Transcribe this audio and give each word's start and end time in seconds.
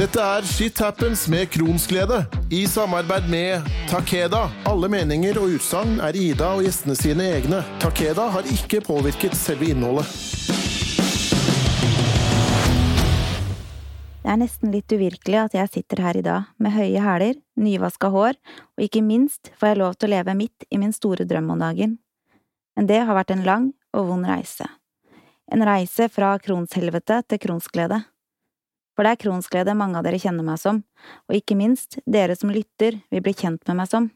Dette 0.00 0.16
er 0.16 0.46
Shit 0.48 0.78
Happens 0.80 1.26
med 1.28 1.50
Kronsglede, 1.52 2.22
i 2.48 2.62
samarbeid 2.66 3.26
med 3.28 3.66
Takeda. 3.90 4.46
Alle 4.64 4.88
meninger 4.88 5.36
og 5.36 5.58
utsagn 5.58 5.98
er 6.00 6.16
Ida 6.16 6.54
og 6.56 6.62
gjestene 6.64 6.94
sine 6.96 7.26
egne. 7.34 7.58
Takeda 7.82 8.30
har 8.32 8.46
ikke 8.48 8.78
påvirket 8.86 9.34
selve 9.36 9.66
innholdet. 9.68 10.08
Det 14.22 14.30
er 14.32 14.40
nesten 14.40 14.72
litt 14.72 14.88
uvirkelig 14.88 15.36
at 15.42 15.56
jeg 15.58 15.72
sitter 15.74 16.00
her 16.06 16.16
i 16.16 16.24
dag, 16.24 16.46
med 16.56 16.72
høye 16.78 17.02
hæler, 17.04 17.36
nyvaska 17.60 18.08
hår, 18.14 18.38
og 18.78 18.86
ikke 18.86 19.02
minst 19.04 19.50
får 19.60 19.74
jeg 19.74 19.80
lov 19.82 19.98
til 19.98 20.08
å 20.08 20.14
leve 20.14 20.36
midt 20.38 20.64
i 20.72 20.80
min 20.80 20.96
store 20.96 21.26
drøm 21.28 21.52
om 21.52 21.60
dagen. 21.60 21.98
Men 22.72 22.88
det 22.88 23.02
har 23.04 23.20
vært 23.20 23.34
en 23.36 23.44
lang 23.44 23.68
og 23.92 24.08
vond 24.14 24.24
reise. 24.32 24.64
En 25.52 25.60
reise 25.68 26.08
fra 26.08 26.32
kronshelvete 26.40 27.20
til 27.28 27.42
kronsglede. 27.44 28.00
For 29.00 29.08
det 29.08 29.14
er 29.14 29.20
kronsglede 29.22 29.72
mange 29.72 29.96
av 29.96 30.04
dere 30.04 30.18
kjenner 30.20 30.44
meg 30.44 30.58
som, 30.60 30.82
og 31.24 31.32
ikke 31.32 31.54
minst 31.56 31.96
dere 32.04 32.34
som 32.36 32.50
lytter 32.52 32.98
vil 33.08 33.22
bli 33.24 33.32
kjent 33.32 33.62
med 33.70 33.78
meg 33.78 33.88
som. 33.88 34.10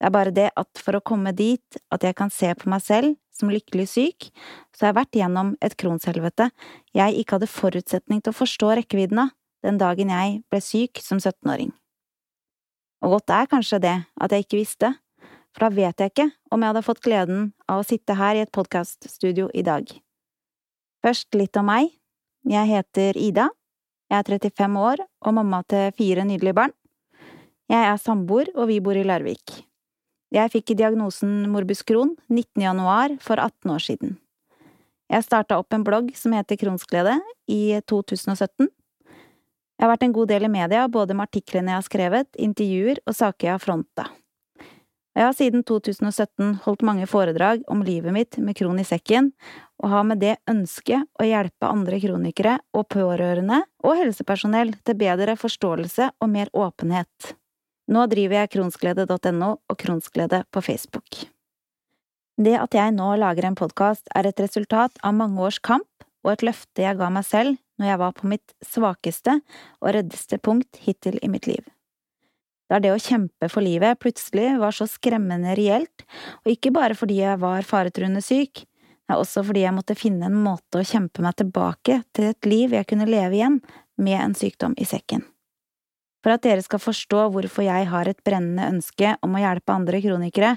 Det 0.00 0.08
er 0.08 0.14
bare 0.14 0.32
det 0.32 0.46
at 0.56 0.80
for 0.80 0.96
å 0.96 1.02
komme 1.04 1.34
dit 1.36 1.76
at 1.92 2.06
jeg 2.08 2.16
kan 2.16 2.32
se 2.32 2.54
på 2.56 2.72
meg 2.72 2.80
selv 2.80 3.18
som 3.36 3.52
lykkelig 3.52 3.86
syk, 3.92 4.30
så 4.72 4.86
har 4.86 4.94
jeg 4.94 4.98
vært 5.02 5.20
gjennom 5.20 5.52
et 5.60 5.76
kronshelvete 5.76 6.48
jeg 6.96 7.20
ikke 7.20 7.36
hadde 7.36 7.50
forutsetning 7.52 8.24
til 8.24 8.32
å 8.32 8.40
forstå 8.40 8.72
rekkevidden 8.80 9.26
av 9.26 9.36
den 9.68 9.84
dagen 9.84 10.16
jeg 10.16 10.40
ble 10.48 10.64
syk 10.64 11.04
som 11.04 11.20
17-åring. 11.20 11.76
Og 13.04 13.18
godt 13.18 13.36
er 13.36 13.52
kanskje 13.52 13.84
det 13.84 13.96
at 14.08 14.32
jeg 14.32 14.48
ikke 14.48 14.64
visste, 14.64 14.94
for 15.52 15.68
da 15.68 15.74
vet 15.84 16.00
jeg 16.00 16.16
ikke 16.16 16.30
om 16.48 16.62
jeg 16.64 16.72
hadde 16.72 16.88
fått 16.88 17.04
gleden 17.04 17.50
av 17.68 17.84
å 17.84 17.90
sitte 17.92 18.16
her 18.16 18.40
i 18.40 18.46
et 18.48 18.56
podkaststudio 18.56 19.52
i 19.52 19.68
dag. 19.68 19.84
Først 21.04 21.36
litt 21.36 21.60
om 21.60 21.68
meg. 21.68 21.92
Jeg 22.48 22.72
heter 22.72 23.20
Ida. 23.20 23.52
Jeg 24.12 24.20
er 24.20 24.28
35 24.28 24.74
år 24.76 25.00
og 25.24 25.32
mamma 25.38 25.62
til 25.64 25.88
fire 25.96 26.26
nydelige 26.28 26.52
barn. 26.52 26.72
Jeg 27.72 27.86
er 27.88 27.96
samboer, 27.96 28.50
og 28.52 28.68
vi 28.68 28.76
bor 28.84 28.92
i 28.92 29.04
Larvik. 29.08 29.62
Jeg 30.28 30.52
fikk 30.52 30.74
diagnosen 30.76 31.46
morbus 31.48 31.80
Crohn 31.80 32.12
19. 32.28 32.60
januar 32.60 33.14
for 33.24 33.40
18 33.40 33.72
år 33.72 33.80
siden. 33.80 34.18
Jeg 35.08 35.24
starta 35.24 35.56
opp 35.56 35.72
en 35.72 35.84
blogg 35.84 36.12
som 36.16 36.36
heter 36.36 36.60
Kronsglede 36.60 37.16
i 37.48 37.80
2017. 37.88 38.68
Jeg 38.68 39.80
har 39.80 39.94
vært 39.94 40.04
en 40.04 40.12
god 40.12 40.28
del 40.28 40.44
i 40.44 40.52
media, 40.60 40.84
både 40.92 41.16
med 41.16 41.30
artiklene 41.30 41.72
jeg 41.72 41.80
har 41.80 41.88
skrevet, 41.88 42.28
intervjuer 42.36 43.00
og 43.06 43.16
saker 43.16 43.48
jeg 43.48 43.54
har 43.56 43.64
fronta. 43.64 44.10
Jeg 45.16 45.24
har 45.24 45.34
siden 45.36 45.64
2017 45.68 46.60
holdt 46.66 46.84
mange 46.84 47.08
foredrag 47.08 47.64
om 47.72 47.80
livet 47.84 48.12
mitt 48.12 48.36
med 48.40 48.56
kron 48.60 48.80
i 48.80 48.84
sekken, 48.88 49.32
og 49.82 49.90
har 49.90 50.06
med 50.06 50.22
det 50.22 50.36
ønsket 50.50 51.08
å 51.18 51.26
hjelpe 51.26 51.68
andre 51.68 51.98
kronikere 52.02 52.56
og 52.76 52.86
pårørende 52.94 53.62
og 53.82 53.98
helsepersonell 53.98 54.72
til 54.86 54.98
bedre 54.98 55.34
forståelse 55.38 56.12
og 56.22 56.30
mer 56.30 56.52
åpenhet. 56.54 57.34
Nå 57.90 58.06
driver 58.08 58.42
jeg 58.42 58.52
kronsglede.no 58.54 59.50
og 59.58 59.78
Kronsglede 59.78 60.44
på 60.54 60.62
Facebook. 60.62 61.24
Det 62.40 62.54
at 62.56 62.74
jeg 62.78 62.94
nå 62.94 63.10
lager 63.20 63.44
en 63.48 63.58
podkast, 63.58 64.06
er 64.14 64.30
et 64.30 64.40
resultat 64.40 64.94
av 65.04 65.18
mange 65.18 65.42
års 65.42 65.58
kamp 65.60 66.06
og 66.22 66.32
et 66.32 66.46
løfte 66.46 66.86
jeg 66.86 66.96
ga 66.98 67.10
meg 67.12 67.26
selv 67.26 67.58
når 67.80 67.90
jeg 67.90 68.00
var 68.00 68.16
på 68.16 68.30
mitt 68.30 68.54
svakeste 68.64 69.38
og 69.82 69.94
reddeste 69.96 70.38
punkt 70.38 70.78
hittil 70.86 71.18
i 71.20 71.30
mitt 71.32 71.48
liv 71.50 71.66
Da 72.70 72.78
det 72.80 72.94
å 72.94 73.00
kjempe 73.02 73.50
for 73.52 73.64
livet 73.64 74.00
plutselig 74.00 74.54
var 74.62 74.72
så 74.72 74.86
skremmende 74.88 75.56
reelt, 75.58 76.06
og 76.46 76.54
ikke 76.54 76.72
bare 76.72 76.96
fordi 76.96 77.18
jeg 77.20 77.40
var 77.42 77.66
faretruende 77.68 78.22
syk, 78.24 78.64
også 79.20 79.42
fordi 79.46 79.64
jeg 79.64 79.74
måtte 79.76 79.98
finne 79.98 80.28
en 80.28 80.38
måte 80.44 80.80
å 80.80 80.86
kjempe 80.86 81.24
meg 81.24 81.36
tilbake 81.40 82.02
til 82.14 82.30
et 82.30 82.48
liv 82.48 82.74
jeg 82.76 82.88
kunne 82.90 83.08
leve 83.08 83.38
igjen 83.38 83.60
med 84.00 84.18
en 84.20 84.34
sykdom 84.38 84.74
i 84.80 84.86
sekken. 84.88 85.24
For 86.22 86.30
at 86.30 86.44
dere 86.46 86.62
skal 86.62 86.78
forstå 86.78 87.24
hvorfor 87.34 87.66
jeg 87.66 87.88
har 87.90 88.08
et 88.08 88.20
brennende 88.22 88.68
ønske 88.70 89.16
om 89.26 89.34
å 89.34 89.42
hjelpe 89.42 89.74
andre 89.74 89.98
kronikere, 90.04 90.52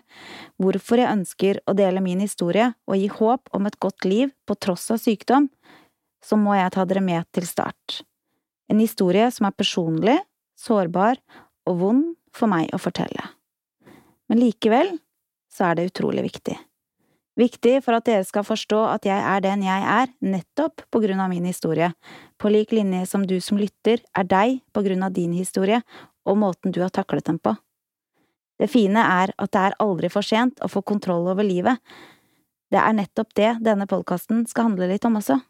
hvorfor 0.62 1.02
jeg 1.02 1.12
ønsker 1.12 1.62
å 1.66 1.74
dele 1.78 2.04
min 2.06 2.22
historie 2.22 2.70
og 2.86 3.00
gi 3.02 3.10
håp 3.10 3.50
om 3.58 3.66
et 3.66 3.80
godt 3.82 4.06
liv 4.06 4.34
på 4.46 4.58
tross 4.62 4.92
av 4.94 5.02
sykdom, 5.02 5.50
så 6.22 6.38
må 6.38 6.54
jeg 6.58 6.74
ta 6.76 6.86
dere 6.86 7.02
med 7.06 7.26
til 7.34 7.48
start. 7.50 8.04
En 8.70 8.82
historie 8.82 9.26
som 9.34 9.50
er 9.50 9.58
personlig, 9.58 10.20
sårbar 10.58 11.18
og 11.70 11.82
vond 11.82 12.14
for 12.36 12.50
meg 12.52 12.70
å 12.74 12.82
fortelle. 12.82 13.26
Men 14.30 14.42
likevel 14.42 14.96
så 15.52 15.70
er 15.70 15.78
det 15.78 15.90
utrolig 15.90 16.26
viktig. 16.30 16.58
Viktig 17.36 17.82
for 17.84 17.98
at 17.98 18.06
dere 18.08 18.24
skal 18.24 18.46
forstå 18.48 18.80
at 18.94 19.06
jeg 19.08 19.20
er 19.20 19.42
den 19.44 19.66
jeg 19.66 19.88
er, 19.92 20.12
nettopp 20.24 20.86
på 20.88 21.02
grunn 21.04 21.20
av 21.20 21.32
min 21.34 21.48
historie, 21.48 21.92
på 22.40 22.52
lik 22.52 22.72
linje 22.72 23.04
som 23.10 23.26
du 23.28 23.36
som 23.44 23.60
lytter 23.60 24.00
er 24.16 24.28
deg 24.32 24.62
på 24.72 24.84
grunn 24.86 25.04
av 25.04 25.12
din 25.16 25.34
historie 25.36 25.82
og 26.26 26.40
måten 26.40 26.72
du 26.72 26.80
har 26.80 26.94
taklet 26.96 27.28
den 27.28 27.42
på. 27.44 27.58
Det 28.56 28.70
fine 28.72 29.04
er 29.04 29.34
at 29.36 29.52
det 29.52 29.64
er 29.68 29.76
aldri 29.84 30.10
for 30.12 30.24
sent 30.24 30.64
å 30.64 30.72
få 30.72 30.80
kontroll 30.88 31.28
over 31.28 31.44
livet. 31.44 31.82
Det 32.72 32.80
er 32.80 32.96
nettopp 32.96 33.36
det 33.36 33.52
denne 33.68 33.88
podkasten 33.90 34.46
skal 34.48 34.70
handle 34.70 34.88
litt 34.90 35.04
om 35.08 35.20
også. 35.20 35.42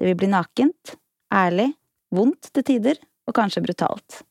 Det 0.00 0.08
vil 0.08 0.16
bli 0.16 0.32
nakent, 0.32 0.96
ærlig, 1.32 1.74
vondt 2.16 2.48
til 2.56 2.64
tider, 2.64 3.00
og 3.28 3.36
kanskje 3.36 3.64
brutalt. 3.64 4.22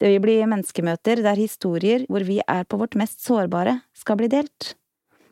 Det 0.00 0.08
vil 0.08 0.22
bli 0.24 0.40
menneskemøter 0.48 1.20
der 1.20 1.36
historier 1.36 2.06
hvor 2.08 2.24
vi 2.24 2.38
er 2.40 2.64
på 2.64 2.78
vårt 2.80 2.96
mest 2.96 3.20
sårbare, 3.26 3.82
skal 3.92 4.16
bli 4.16 4.30
delt. 4.32 4.74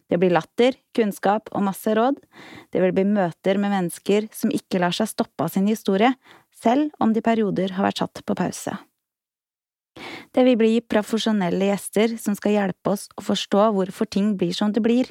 Det 0.08 0.18
blir 0.20 0.32
latter, 0.32 0.76
kunnskap 0.96 1.50
og 1.52 1.64
masse 1.66 1.92
råd. 1.94 2.18
Det 2.72 2.80
vil 2.82 2.94
bli 2.96 3.04
møter 3.08 3.60
med 3.60 3.74
mennesker 3.74 4.28
som 4.32 4.52
ikke 4.54 4.80
lar 4.80 4.96
seg 4.96 5.10
stoppe 5.10 5.44
av 5.44 5.52
sin 5.52 5.68
historie, 5.68 6.14
selv 6.54 6.90
om 6.98 7.12
de 7.12 7.22
perioder 7.24 7.76
har 7.76 7.88
vært 7.90 8.02
satt 8.02 8.22
på 8.24 8.36
pause. 8.38 8.78
Det 10.34 10.44
vil 10.46 10.58
bli 10.58 10.74
profesjonelle 10.80 11.70
gjester 11.70 12.16
som 12.20 12.36
skal 12.38 12.54
hjelpe 12.54 12.94
oss 12.94 13.08
å 13.18 13.24
forstå 13.24 13.70
hvorfor 13.74 14.08
ting 14.10 14.36
blir 14.38 14.54
som 14.56 14.72
det 14.72 14.82
blir, 14.84 15.10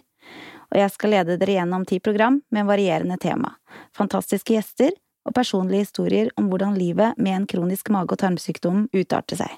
og 0.71 0.79
jeg 0.81 0.93
skal 0.93 1.13
lede 1.15 1.37
dere 1.39 1.57
gjennom 1.59 1.85
ti 1.87 1.99
program 2.03 2.41
med 2.51 2.67
varierende 2.67 3.17
tema, 3.21 3.53
fantastiske 3.95 4.55
gjester 4.55 4.95
og 5.27 5.35
personlige 5.35 5.87
historier 5.87 6.31
om 6.39 6.49
hvordan 6.51 6.77
livet 6.79 7.19
med 7.19 7.35
en 7.35 7.47
kronisk 7.49 7.91
mage- 7.93 8.15
og 8.15 8.21
tarmsykdom 8.23 8.87
utarter 8.95 9.43
seg, 9.43 9.53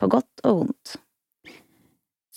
på 0.00 0.10
godt 0.12 0.44
og 0.44 0.64
vondt. 0.64 0.96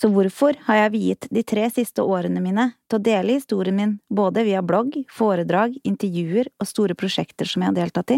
Så 0.03 0.09
hvorfor 0.11 0.57
har 0.65 0.75
jeg 0.75 0.91
viet 0.91 1.25
de 1.31 1.41
tre 1.47 1.63
siste 1.71 2.03
årene 2.03 2.41
mine 2.43 2.65
til 2.91 2.97
å 2.97 3.03
dele 3.05 3.37
historien 3.37 3.77
min 3.77 3.93
både 4.11 4.43
via 4.43 4.59
blogg, 4.59 4.97
foredrag, 5.07 5.77
intervjuer 5.87 6.49
og 6.59 6.67
store 6.67 6.97
prosjekter 6.99 7.47
som 7.47 7.63
jeg 7.63 7.71
har 7.71 7.77
deltatt 7.77 8.11
i? 8.11 8.17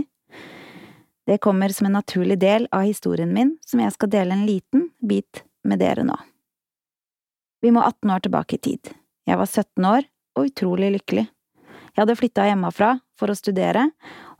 Det 1.30 1.38
kommer 1.46 1.70
som 1.70 1.86
en 1.86 1.96
naturlig 2.00 2.40
del 2.42 2.66
av 2.74 2.88
historien 2.90 3.30
min, 3.30 3.54
som 3.62 3.86
jeg 3.86 3.94
skal 3.94 4.14
dele 4.18 4.34
en 4.34 4.48
liten 4.50 4.90
bit 4.98 5.44
med 5.62 5.84
dere 5.86 6.02
nå. 6.10 6.18
Vi 7.62 7.70
må 7.70 7.86
18 7.86 8.18
år 8.18 8.26
tilbake 8.26 8.58
i 8.58 8.64
tid. 8.66 8.94
Jeg 9.30 9.38
var 9.38 9.46
17 9.46 9.92
år 9.94 10.10
og 10.42 10.50
utrolig 10.50 10.90
lykkelig. 10.98 11.30
Jeg 11.30 12.02
hadde 12.02 12.18
flytta 12.18 12.50
hjemmefra 12.50 12.96
for 13.14 13.30
å 13.30 13.38
studere, 13.38 13.92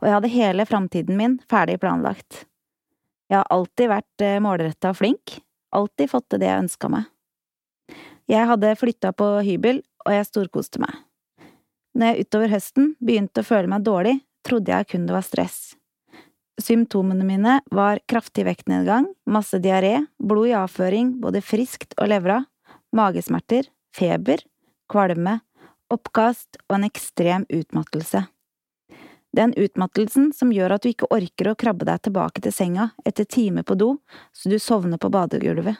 og 0.02 0.10
jeg 0.10 0.18
hadde 0.18 0.34
hele 0.34 0.66
framtiden 0.66 1.14
min 1.14 1.38
ferdig 1.46 1.78
planlagt. 1.78 2.42
Jeg 3.30 3.38
har 3.38 3.50
alltid 3.54 3.94
vært 4.00 4.32
eh, 4.32 4.40
målretta 4.42 4.90
og 4.90 5.04
flink, 5.04 5.44
alltid 5.70 6.10
fått 6.10 6.32
til 6.34 6.42
det 6.42 6.50
jeg 6.50 6.66
ønska 6.66 6.90
meg. 6.90 7.12
Jeg 8.26 8.48
hadde 8.50 8.74
flytta 8.74 9.12
på 9.14 9.26
hybel, 9.46 9.84
og 10.06 10.14
jeg 10.14 10.26
storkoste 10.26 10.80
meg. 10.82 10.94
Når 11.96 12.10
jeg 12.10 12.26
utover 12.26 12.52
høsten 12.52 12.88
begynte 12.98 13.42
å 13.42 13.46
føle 13.46 13.70
meg 13.70 13.84
dårlig, 13.86 14.18
trodde 14.46 14.72
jeg 14.74 14.88
kun 14.90 15.06
det 15.06 15.14
var 15.14 15.24
stress. 15.26 15.60
Symptomene 16.60 17.24
mine 17.26 17.58
var 17.74 18.00
kraftig 18.08 18.46
vektnedgang, 18.48 19.06
masse 19.28 19.60
diaré, 19.62 20.06
blod 20.18 20.50
i 20.50 20.56
avføring 20.56 21.16
både 21.22 21.42
friskt 21.44 21.94
og 22.00 22.10
levra, 22.10 22.40
magesmerter, 22.96 23.68
feber, 23.94 24.42
kvalme, 24.90 25.40
oppkast 25.92 26.58
og 26.66 26.78
en 26.78 26.88
ekstrem 26.88 27.46
utmattelse. 27.52 28.24
Den 29.36 29.52
utmattelsen 29.60 30.30
som 30.32 30.52
gjør 30.54 30.76
at 30.76 30.84
du 30.84 30.90
ikke 30.90 31.10
orker 31.12 31.52
å 31.52 31.58
krabbe 31.58 31.86
deg 31.86 32.06
tilbake 32.08 32.42
til 32.42 32.54
senga 32.56 32.90
etter 33.04 33.28
timer 33.28 33.66
på 33.68 33.76
do 33.76 33.90
så 34.32 34.50
du 34.50 34.56
sovner 34.62 34.98
på 34.98 35.12
badegulvet. 35.12 35.76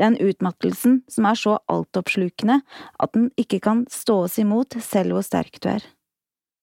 Den 0.00 0.16
utmattelsen 0.16 1.02
som 1.12 1.26
er 1.28 1.36
så 1.36 1.58
altoppslukende 1.68 2.60
at 2.64 3.12
den 3.16 3.28
ikke 3.40 3.60
kan 3.62 3.84
ståes 3.92 4.38
imot 4.40 4.78
selv 4.80 5.16
hvor 5.16 5.26
sterk 5.26 5.60
du 5.60 5.68
er. 5.74 5.84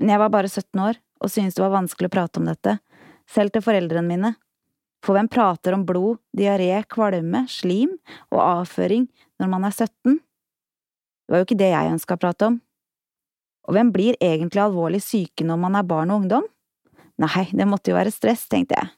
Men 0.02 0.14
jeg 0.14 0.22
var 0.22 0.34
bare 0.34 0.50
17 0.50 0.82
år 0.82 1.00
og 1.22 1.34
syntes 1.34 1.58
det 1.58 1.64
var 1.64 1.76
vanskelig 1.76 2.10
å 2.10 2.14
prate 2.14 2.42
om 2.42 2.50
dette, 2.50 2.78
selv 3.30 3.54
til 3.54 3.64
foreldrene 3.66 4.06
mine. 4.06 4.34
For 5.06 5.14
hvem 5.14 5.30
prater 5.30 5.76
om 5.78 5.86
blod, 5.86 6.20
diaré, 6.36 6.82
kvalme, 6.90 7.46
slim 7.50 7.94
og 8.34 8.42
avføring 8.42 9.08
når 9.42 9.52
man 9.52 9.68
er 9.68 9.76
17? 9.76 10.18
Det 10.18 11.34
var 11.34 11.42
jo 11.42 11.48
ikke 11.48 11.60
det 11.60 11.72
jeg 11.74 11.94
ønska 11.94 12.18
å 12.18 12.22
prate 12.22 12.50
om. 12.50 12.60
Og 13.68 13.76
hvem 13.76 13.92
blir 13.94 14.18
egentlig 14.24 14.64
alvorlig 14.64 15.02
syke 15.04 15.46
når 15.46 15.60
man 15.60 15.76
er 15.78 15.88
barn 15.88 16.14
og 16.14 16.24
ungdom? 16.24 16.48
Nei, 17.22 17.48
det 17.52 17.68
måtte 17.68 17.92
jo 17.92 17.98
være 17.98 18.14
stress, 18.14 18.46
tenkte 18.50 18.78
jeg. 18.78 18.94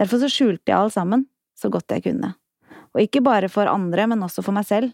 Derfor 0.00 0.22
så 0.22 0.30
skjulte 0.32 0.70
jeg 0.70 0.78
alt 0.78 0.94
sammen, 0.94 1.26
så 1.58 1.70
godt 1.72 1.92
jeg 1.92 2.06
kunne. 2.08 2.32
Og 2.94 3.04
ikke 3.04 3.22
bare 3.24 3.50
for 3.52 3.70
andre, 3.70 4.08
men 4.10 4.24
også 4.24 4.44
for 4.44 4.56
meg 4.56 4.66
selv. 4.68 4.92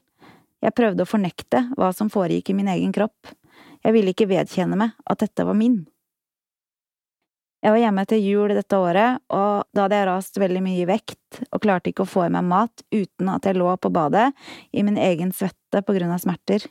Jeg 0.64 0.74
prøvde 0.76 1.04
å 1.04 1.08
fornekte 1.08 1.66
hva 1.76 1.90
som 1.92 2.10
foregikk 2.12 2.50
i 2.50 2.58
min 2.58 2.70
egen 2.72 2.92
kropp. 2.94 3.34
Jeg 3.84 3.92
ville 3.92 4.14
ikke 4.14 4.30
vedkjenne 4.30 4.78
meg 4.80 4.94
at 5.04 5.20
dette 5.20 5.44
var 5.44 5.56
min. 5.58 5.82
Jeg 7.64 7.72
var 7.72 7.80
hjemme 7.80 8.02
til 8.04 8.20
jul 8.20 8.52
dette 8.52 8.76
året, 8.76 9.22
og 9.32 9.64
da 9.72 9.86
hadde 9.86 9.96
jeg 9.96 10.08
rast 10.10 10.40
veldig 10.40 10.60
mye 10.66 10.82
i 10.82 10.88
vekt 10.88 11.40
og 11.46 11.62
klarte 11.64 11.88
ikke 11.88 12.04
å 12.04 12.10
få 12.10 12.26
i 12.26 12.32
meg 12.32 12.44
mat 12.44 12.84
uten 12.92 13.30
at 13.32 13.48
jeg 13.48 13.56
lå 13.56 13.70
på 13.80 13.92
badet 13.92 14.26
i 14.72 14.84
min 14.84 15.00
egen 15.00 15.32
svette 15.32 15.80
på 15.80 15.96
grunn 15.96 16.12
av 16.12 16.20
smerter. 16.20 16.66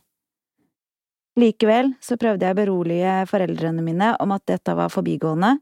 Likevel 1.41 1.95
så 1.97 2.13
prøvde 2.21 2.45
jeg 2.45 2.53
å 2.53 2.59
berolige 2.61 3.13
foreldrene 3.25 3.81
mine 3.81 4.11
om 4.21 4.35
at 4.35 4.45
dette 4.51 4.77
var 4.77 4.93
forbigående, 4.93 5.55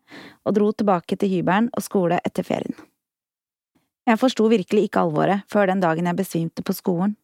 og 0.44 0.58
dro 0.58 0.74
tilbake 0.76 1.16
til 1.16 1.32
hybelen 1.38 1.72
og 1.72 1.86
skole 1.88 2.20
etter 2.28 2.44
ferien. 2.44 2.76
Jeg 4.10 4.20
forsto 4.20 4.48
virkelig 4.50 4.88
ikke 4.88 5.06
alvoret 5.06 5.46
før 5.52 5.70
den 5.70 5.82
dagen 5.84 6.10
jeg 6.10 6.18
besvimte 6.18 6.66
på 6.66 6.74
skolen. 6.74 7.16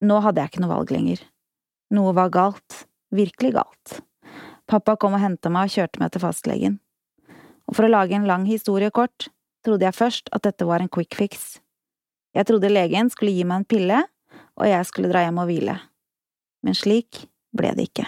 Nå 0.00 0.20
hadde 0.24 0.40
jeg 0.40 0.52
ikke 0.52 0.64
noe 0.64 0.74
valg 0.76 0.92
lenger. 0.94 1.22
Noe 1.94 2.12
var 2.16 2.32
galt, 2.32 2.84
virkelig 3.14 3.54
galt. 3.58 4.00
Pappa 4.68 4.96
kom 5.00 5.16
og 5.16 5.24
henta 5.24 5.50
meg 5.52 5.68
og 5.68 5.78
kjørte 5.78 6.00
meg 6.02 6.12
til 6.12 6.24
fastlegen 6.24 6.78
og 7.68 7.76
for 7.76 7.84
å 7.84 7.92
lage 7.92 8.16
en 8.16 8.26
lang 8.28 8.46
historie 8.48 8.90
kort, 8.94 9.28
trodde 9.64 9.84
jeg 9.84 9.96
først 9.96 10.30
at 10.32 10.46
dette 10.46 10.66
var 10.66 10.80
en 10.80 10.90
quick 10.92 11.14
fix. 11.18 11.58
Jeg 12.36 12.48
trodde 12.48 12.72
legen 12.72 13.10
skulle 13.12 13.34
gi 13.36 13.44
meg 13.44 13.62
en 13.62 13.68
pille, 13.68 14.02
og 14.58 14.68
jeg 14.68 14.88
skulle 14.88 15.10
dra 15.12 15.26
hjem 15.26 15.40
og 15.42 15.50
hvile. 15.50 15.76
Men 16.64 16.76
slik 16.76 17.26
ble 17.56 17.74
det 17.76 17.90
ikke. 17.90 18.06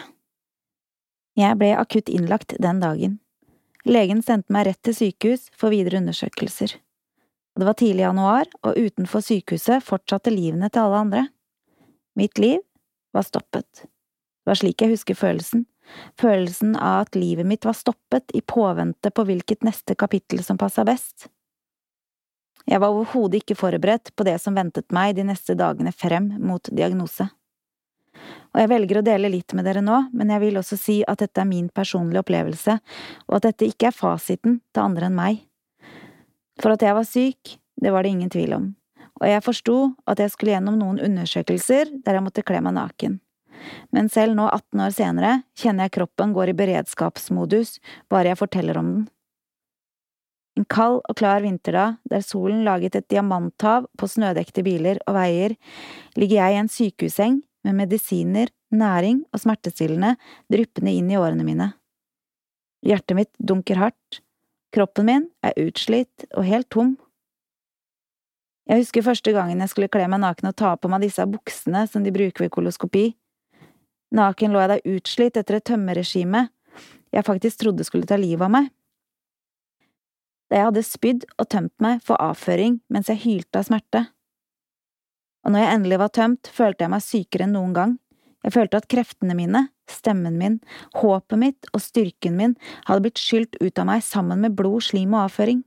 Jeg 1.38 1.56
ble 1.60 1.74
akutt 1.78 2.10
innlagt 2.12 2.56
den 2.60 2.80
dagen. 2.82 3.18
Legen 3.88 4.24
sendte 4.24 4.52
meg 4.52 4.66
rett 4.68 4.80
til 4.84 4.96
sykehus 4.96 5.48
for 5.56 5.72
videre 5.72 6.00
undersøkelser. 6.00 6.74
Det 7.58 7.66
var 7.66 7.76
tidlig 7.78 8.04
januar, 8.04 8.48
og 8.62 8.78
utenfor 8.78 9.24
sykehuset 9.24 9.84
fortsatte 9.84 10.32
livene 10.32 10.70
til 10.70 10.84
alle 10.84 11.00
andre. 11.04 11.24
Mitt 12.18 12.38
liv 12.38 12.60
var 13.14 13.26
stoppet. 13.26 13.84
Det 13.84 14.50
var 14.50 14.60
slik 14.60 14.82
jeg 14.82 14.94
husker 14.94 15.18
følelsen, 15.18 15.66
følelsen 16.20 16.76
av 16.76 17.08
at 17.08 17.18
livet 17.18 17.46
mitt 17.46 17.66
var 17.66 17.76
stoppet 17.76 18.32
i 18.34 18.40
påvente 18.40 19.10
på 19.10 19.26
hvilket 19.26 19.66
neste 19.66 19.96
kapittel 19.98 20.44
som 20.46 20.58
passa 20.58 20.86
best. 20.86 21.28
Jeg 22.68 22.80
var 22.80 22.94
overhodet 22.94 23.40
ikke 23.40 23.58
forberedt 23.58 24.12
på 24.14 24.24
det 24.28 24.36
som 24.42 24.54
ventet 24.54 24.92
meg 24.94 25.16
de 25.16 25.26
neste 25.26 25.56
dagene 25.58 25.92
frem 25.96 26.30
mot 26.38 26.70
diagnose. 26.70 27.26
Og 28.50 28.58
jeg 28.58 28.70
velger 28.70 29.00
å 29.00 29.06
dele 29.06 29.30
litt 29.32 29.54
med 29.54 29.66
dere 29.66 29.82
nå, 29.84 29.96
men 30.14 30.30
jeg 30.34 30.42
vil 30.42 30.58
også 30.60 30.78
si 30.78 30.96
at 31.08 31.22
dette 31.22 31.40
er 31.40 31.48
min 31.48 31.68
personlige 31.72 32.22
opplevelse, 32.24 32.76
og 33.28 33.38
at 33.38 33.48
dette 33.48 33.70
ikke 33.70 33.90
er 33.90 33.96
fasiten 33.96 34.58
til 34.74 34.82
andre 34.82 35.08
enn 35.08 35.18
meg. 35.18 35.44
For 36.60 36.74
at 36.74 36.84
jeg 36.84 36.96
var 36.96 37.08
syk, 37.08 37.56
det 37.80 37.92
var 37.94 38.04
det 38.04 38.12
ingen 38.12 38.30
tvil 38.30 38.54
om, 38.56 38.68
og 39.20 39.26
jeg 39.28 39.44
forsto 39.44 39.78
at 40.10 40.20
jeg 40.20 40.32
skulle 40.34 40.52
gjennom 40.54 40.78
noen 40.80 41.00
undersøkelser 41.00 41.92
der 42.04 42.18
jeg 42.18 42.26
måtte 42.26 42.44
kle 42.46 42.60
meg 42.64 42.76
naken 42.76 43.20
men 43.94 44.10
selv 44.12 44.36
nå, 44.38 44.46
18 44.48 44.84
år 44.84 44.92
senere, 44.94 45.32
kjenner 45.58 45.86
jeg 45.86 45.96
kroppen 45.98 46.34
går 46.36 46.52
i 46.52 46.58
beredskapsmodus 46.58 47.78
bare 48.12 48.32
jeg 48.32 48.40
forteller 48.40 48.78
om 48.80 48.92
den. 48.94 49.08
En 50.58 50.66
kald 50.68 50.98
og 51.08 51.16
klar 51.16 51.40
vinterdag, 51.44 51.96
der 52.10 52.24
solen 52.26 52.64
laget 52.66 52.96
et 52.98 53.08
diamanthav 53.08 53.86
på 53.96 54.08
snødekte 54.10 54.64
biler 54.66 54.98
og 55.08 55.16
veier, 55.16 55.54
ligger 56.18 56.42
jeg 56.42 56.56
i 56.56 56.60
en 56.60 56.72
sykehusseng 56.72 57.38
med 57.64 57.76
medisiner, 57.78 58.50
næring 58.70 59.22
og 59.32 59.42
smertestillende 59.42 60.16
dryppende 60.52 60.92
inn 60.96 61.08
i 61.12 61.18
årene 61.20 61.46
mine. 61.46 61.70
Hjertet 62.86 63.16
mitt 63.16 63.32
dunker 63.38 63.80
hardt, 63.80 64.20
kroppen 64.74 65.08
min 65.08 65.28
er 65.44 65.56
utslitt 65.60 66.26
og 66.34 66.46
helt 66.46 66.70
tom. 66.70 66.96
Jeg 68.70 68.84
husker 68.84 69.02
første 69.02 69.32
gangen 69.34 69.62
jeg 69.62 69.72
skulle 69.72 69.90
kle 69.90 70.06
meg 70.10 70.22
naken 70.22 70.52
og 70.52 70.56
ta 70.58 70.76
på 70.78 70.90
meg 70.92 71.02
disse 71.02 71.24
buksene 71.26 71.86
som 71.90 72.04
de 72.06 72.14
bruker 72.14 72.46
ved 72.46 72.54
koloskopi. 72.54 73.08
Naken 74.14 74.54
lå 74.54 74.62
jeg 74.62 74.70
da 74.70 74.96
utslitt 74.96 75.38
etter 75.38 75.58
et 75.58 75.66
tømmerregime 75.66 76.48
jeg 77.10 77.26
faktisk 77.26 77.62
trodde 77.62 77.86
skulle 77.86 78.06
ta 78.06 78.18
livet 78.18 78.46
av 78.46 78.52
meg. 78.54 78.70
Da 80.50 80.58
jeg 80.58 80.68
hadde 80.68 80.86
spydd 80.86 81.26
og 81.38 81.48
tømt 81.50 81.74
meg 81.82 82.02
for 82.06 82.18
avføring 82.22 82.80
mens 82.90 83.10
jeg 83.10 83.22
hylte 83.24 83.60
av 83.60 83.66
smerte. 83.66 84.04
Og 85.46 85.54
når 85.54 85.64
jeg 85.64 85.74
endelig 85.74 85.98
var 86.02 86.14
tømt, 86.14 86.50
følte 86.52 86.84
jeg 86.84 86.92
meg 86.92 87.04
sykere 87.04 87.46
enn 87.46 87.54
noen 87.56 87.74
gang. 87.74 87.92
Jeg 88.44 88.54
følte 88.54 88.80
at 88.80 88.88
kreftene 88.88 89.36
mine, 89.36 89.66
stemmen 89.90 90.38
min, 90.40 90.60
håpet 90.96 91.38
mitt 91.40 91.70
og 91.74 91.82
styrken 91.84 92.38
min 92.38 92.54
hadde 92.86 93.04
blitt 93.04 93.20
skylt 93.20 93.58
ut 93.60 93.80
av 93.80 93.88
meg 93.90 94.04
sammen 94.06 94.40
med 94.44 94.56
blod, 94.56 94.86
slim 94.86 95.12
og 95.16 95.26
avføring. 95.26 95.64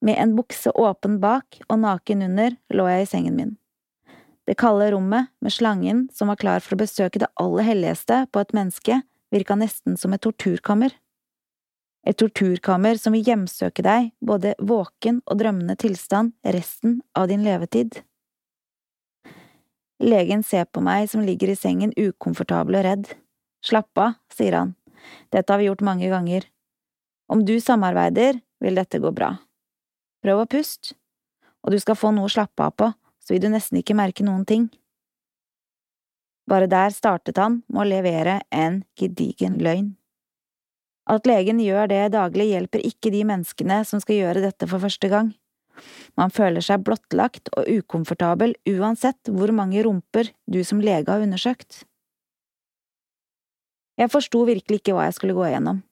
Med 0.00 0.16
en 0.16 0.32
bukse 0.38 0.72
åpen 0.80 1.18
bak 1.20 1.60
og 1.68 1.82
naken 1.82 2.24
under 2.30 2.56
lå 2.72 2.88
jeg 2.88 3.04
i 3.04 3.10
sengen 3.10 3.36
min. 3.36 3.56
Det 4.48 4.56
kalde 4.58 4.88
rommet, 4.94 5.28
med 5.44 5.52
slangen 5.52 6.06
som 6.12 6.32
var 6.32 6.40
klar 6.40 6.64
for 6.64 6.74
å 6.74 6.80
besøke 6.80 7.20
det 7.20 7.28
aller 7.38 7.68
helligste 7.68 8.24
på 8.32 8.40
et 8.40 8.54
menneske, 8.56 9.02
virka 9.30 9.54
nesten 9.54 10.00
som 10.00 10.16
et 10.16 10.24
torturkammer. 10.24 10.94
Et 12.08 12.16
torturkammer 12.16 12.96
som 12.98 13.12
vil 13.14 13.28
hjemsøke 13.28 13.84
deg, 13.84 14.10
både 14.24 14.56
våken 14.58 15.20
og 15.28 15.42
drømmende 15.42 15.76
tilstand, 15.78 16.32
resten 16.42 17.02
av 17.14 17.28
din 17.28 17.44
levetid. 17.44 18.00
Legen 20.00 20.42
ser 20.42 20.64
på 20.64 20.80
meg 20.80 21.10
som 21.12 21.24
ligger 21.24 21.52
i 21.52 21.58
sengen 21.58 21.92
ukomfortabel 21.96 22.78
og 22.80 22.86
redd. 22.86 23.10
Slapp 23.64 24.00
av, 24.00 24.16
sier 24.32 24.56
han, 24.56 24.74
dette 25.28 25.52
har 25.52 25.60
vi 25.60 25.68
gjort 25.68 25.84
mange 25.84 26.08
ganger. 26.08 26.46
Om 27.28 27.44
du 27.44 27.58
samarbeider, 27.60 28.40
vil 28.60 28.76
dette 28.76 29.00
gå 29.00 29.12
bra. 29.16 29.34
Prøv 30.24 30.42
å 30.42 30.48
puste, 30.48 30.96
og 31.64 31.72
du 31.72 31.78
skal 31.80 31.96
få 31.96 32.10
noe 32.16 32.28
å 32.28 32.32
slappe 32.32 32.64
av 32.64 32.74
på, 32.76 32.90
så 33.20 33.34
vil 33.34 33.44
du 33.44 33.50
nesten 33.52 33.80
ikke 33.80 33.96
merke 33.96 34.24
noen 34.24 34.46
ting. 34.48 34.68
Bare 36.50 36.68
der 36.68 36.92
startet 36.92 37.38
han 37.38 37.60
med 37.68 37.84
å 37.84 37.88
levere 37.88 38.40
en 38.50 38.82
gedigen 38.98 39.60
løgn. 39.62 39.94
At 41.10 41.26
legen 41.28 41.60
gjør 41.62 41.88
det 41.90 42.02
daglig, 42.14 42.50
hjelper 42.52 42.84
ikke 42.86 43.12
de 43.12 43.22
menneskene 43.28 43.80
som 43.88 44.02
skal 44.02 44.18
gjøre 44.18 44.44
dette 44.44 44.68
for 44.70 44.82
første 44.82 45.08
gang. 45.12 45.32
Man 46.18 46.32
føler 46.34 46.64
seg 46.64 46.84
blottlagt 46.86 47.52
og 47.56 47.68
ukomfortabel 47.68 48.56
uansett 48.72 49.30
hvor 49.30 49.52
mange 49.56 49.84
rumper 49.86 50.32
du 50.50 50.62
som 50.66 50.82
lege 50.82 51.10
har 51.10 51.22
undersøkt. 51.24 51.84
Jeg 54.00 54.12
forsto 54.12 54.46
virkelig 54.48 54.80
ikke 54.80 54.96
hva 54.96 55.08
jeg 55.08 55.18
skulle 55.18 55.36
gå 55.36 55.48
igjennom. 55.50 55.82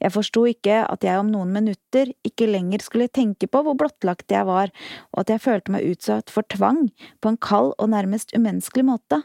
Jeg 0.00 0.12
forsto 0.12 0.44
ikke 0.48 0.80
at 0.88 1.04
jeg 1.04 1.20
om 1.20 1.28
noen 1.32 1.52
minutter 1.52 2.10
ikke 2.24 2.48
lenger 2.48 2.84
skulle 2.84 3.12
tenke 3.12 3.48
på 3.48 3.62
hvor 3.64 3.76
blottlagt 3.78 4.32
jeg 4.32 4.48
var, 4.48 4.72
og 5.12 5.22
at 5.22 5.32
jeg 5.32 5.44
følte 5.44 5.72
meg 5.72 5.88
utsatt 5.90 6.32
for 6.32 6.48
tvang 6.52 6.86
på 7.20 7.32
en 7.32 7.40
kald 7.40 7.74
og 7.76 7.90
nærmest 7.92 8.32
umenneskelig 8.36 8.86
måte. 8.88 9.20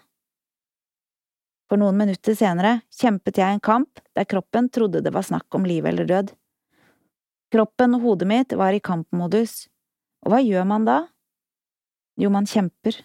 For 1.72 1.80
noen 1.80 1.96
minutter 1.96 2.36
senere 2.36 2.82
kjempet 3.00 3.40
jeg 3.40 3.56
en 3.56 3.64
kamp 3.64 4.02
der 4.18 4.28
kroppen 4.28 4.68
trodde 4.76 5.04
det 5.04 5.14
var 5.16 5.24
snakk 5.24 5.48
om 5.56 5.68
liv 5.68 5.88
eller 5.88 6.08
død. 6.08 6.34
Kroppen 7.52 7.96
og 7.96 8.04
hodet 8.04 8.28
mitt 8.28 8.56
var 8.60 8.76
i 8.76 8.84
kampmodus, 8.84 9.68
og 10.22 10.34
hva 10.34 10.42
gjør 10.44 10.68
man 10.70 10.86
da? 10.88 10.98
Jo, 12.20 12.30
man 12.34 12.46
kjemper. 12.50 12.98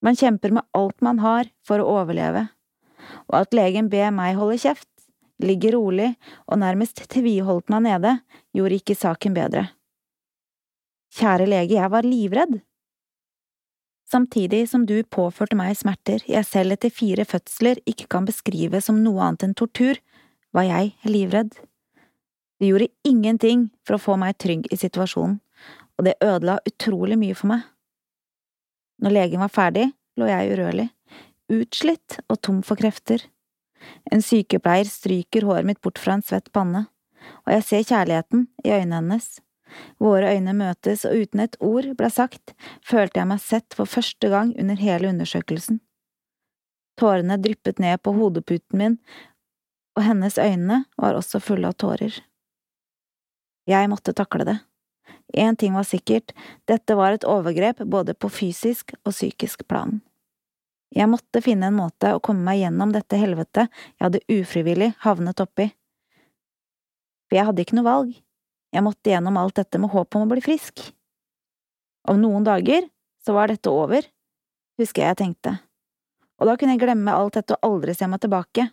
Man 0.00 0.16
kjemper 0.16 0.54
med 0.56 0.64
alt 0.76 1.02
man 1.04 1.20
har 1.20 1.50
for 1.66 1.82
å 1.82 1.90
overleve, 2.00 2.46
og 3.28 3.34
at 3.42 3.56
legen 3.56 3.90
ber 3.92 4.14
meg 4.16 4.38
holde 4.38 4.56
kjeft, 4.62 4.88
ligge 5.44 5.72
rolig 5.74 6.14
og 6.46 6.60
nærmest 6.62 7.04
tviholdt 7.12 7.68
meg 7.72 7.84
nede, 7.88 8.16
gjorde 8.56 8.80
ikke 8.80 8.96
saken 8.96 9.36
bedre. 9.36 9.68
Kjære 11.16 11.48
lege, 11.50 11.76
jeg 11.76 11.90
var 11.92 12.06
livredd. 12.06 12.60
Samtidig 14.10 14.64
som 14.70 14.86
du 14.86 14.96
påførte 15.06 15.58
meg 15.58 15.76
smerter 15.78 16.22
jeg 16.26 16.46
selv 16.46 16.74
etter 16.74 16.90
fire 16.90 17.26
fødsler 17.28 17.78
ikke 17.86 18.08
kan 18.10 18.26
beskrive 18.26 18.80
som 18.82 19.02
noe 19.04 19.22
annet 19.22 19.46
enn 19.46 19.56
tortur, 19.58 20.00
var 20.54 20.66
jeg 20.66 20.94
livredd. 21.06 21.52
Du 22.58 22.66
gjorde 22.66 22.90
ingenting 23.06 23.68
for 23.86 23.96
å 23.96 24.02
få 24.02 24.16
meg 24.20 24.38
trygg 24.42 24.66
i 24.72 24.78
situasjonen, 24.78 25.38
og 26.00 26.06
det 26.06 26.16
ødela 26.24 26.56
utrolig 26.64 27.18
mye 27.20 27.36
for 27.36 27.52
meg. 27.52 27.66
Når 29.04 29.12
legen 29.12 29.42
var 29.44 29.52
ferdig, 29.52 29.90
lå 30.16 30.28
jeg 30.30 30.54
urørlig, 30.54 30.86
utslitt 31.52 32.16
og 32.28 32.40
tom 32.40 32.62
for 32.64 32.80
krefter. 32.80 33.26
En 34.12 34.24
sykepleier 34.24 34.88
stryker 34.88 35.44
håret 35.48 35.68
mitt 35.68 35.80
bort 35.84 36.00
fra 36.00 36.16
en 36.16 36.24
svett 36.24 36.48
panne, 36.56 36.86
og 37.44 37.52
jeg 37.52 37.66
ser 37.68 37.86
kjærligheten 37.90 38.46
i 38.64 38.72
øynene 38.72 38.96
hennes. 38.96 39.28
Våre 40.00 40.32
øyne 40.34 40.54
møtes, 40.56 41.04
og 41.04 41.20
uten 41.20 41.44
et 41.44 41.60
ord 41.60 41.90
ble 41.96 42.10
sagt, 42.10 42.54
følte 42.80 43.20
jeg 43.20 43.30
meg 43.30 43.44
sett 43.44 43.76
for 43.76 43.88
første 43.88 44.32
gang 44.32 44.54
under 44.58 44.80
hele 44.80 45.12
undersøkelsen. 45.12 45.82
Tårene 47.00 47.36
dryppet 47.40 47.78
ned 47.80 48.00
på 48.00 48.16
hodeputen 48.16 48.80
min, 48.80 48.96
og 49.96 50.04
hennes 50.08 50.40
øyne 50.40 50.84
var 50.96 51.16
også 51.16 51.44
fulle 51.44 51.68
av 51.68 51.76
tårer. 51.76 52.16
Jeg 53.68 53.92
måtte 53.92 54.16
takle 54.16 54.48
det. 54.48 54.58
Én 55.32 55.56
ting 55.56 55.74
var 55.74 55.86
sikkert, 55.86 56.32
dette 56.66 56.94
var 56.98 57.14
et 57.14 57.26
overgrep 57.28 57.84
både 57.86 58.14
på 58.14 58.30
fysisk 58.32 58.94
og 59.04 59.12
psykisk 59.12 59.66
plan. 59.68 60.00
Jeg 60.90 61.06
måtte 61.06 61.42
finne 61.44 61.68
en 61.70 61.76
måte 61.78 62.10
å 62.16 62.22
komme 62.22 62.42
meg 62.42 62.64
gjennom 62.64 62.90
dette 62.90 63.18
helvetet 63.20 63.70
jeg 63.70 64.02
hadde 64.02 64.24
ufrivillig 64.26 64.90
havnet 65.04 65.42
oppi. 65.42 65.68
For 67.28 67.38
jeg 67.38 67.46
hadde 67.46 67.62
ikke 67.62 67.78
noe 67.78 67.86
valg, 67.86 68.16
jeg 68.74 68.82
måtte 68.86 69.12
gjennom 69.12 69.38
alt 69.38 69.60
dette 69.60 69.78
med 69.78 69.92
håp 69.94 70.18
om 70.18 70.26
å 70.26 70.30
bli 70.32 70.42
frisk. 70.42 70.82
Om 72.10 72.18
noen 72.18 72.46
dager 72.46 72.88
så 73.22 73.36
var 73.36 73.52
dette 73.52 73.70
over, 73.70 74.02
husker 74.80 75.04
jeg 75.04 75.12
jeg 75.12 75.20
tenkte, 75.22 75.54
og 76.40 76.48
da 76.48 76.56
kunne 76.58 76.74
jeg 76.74 76.82
glemme 76.82 77.14
alt 77.14 77.36
dette 77.38 77.54
og 77.54 77.68
aldri 77.68 77.94
se 77.94 78.08
meg 78.10 78.22
tilbake. 78.24 78.66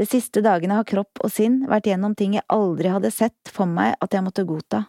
De 0.00 0.06
siste 0.08 0.40
dagene 0.40 0.78
har 0.78 0.86
kropp 0.88 1.20
og 1.20 1.28
sinn 1.28 1.58
vært 1.68 1.90
gjennom 1.90 2.14
ting 2.16 2.38
jeg 2.38 2.46
aldri 2.48 2.88
hadde 2.88 3.10
sett 3.12 3.50
for 3.52 3.68
meg 3.68 3.98
at 4.00 4.14
jeg 4.16 4.24
måtte 4.24 4.46
godta. 4.48 4.86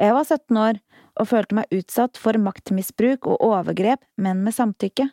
Jeg 0.00 0.14
var 0.16 0.24
17 0.24 0.60
år 0.60 0.80
og 1.20 1.28
følte 1.28 1.58
meg 1.58 1.76
utsatt 1.76 2.16
for 2.20 2.40
maktmisbruk 2.40 3.28
og 3.28 3.44
overgrep, 3.44 4.00
men 4.16 4.40
med 4.44 4.56
samtykke. 4.56 5.10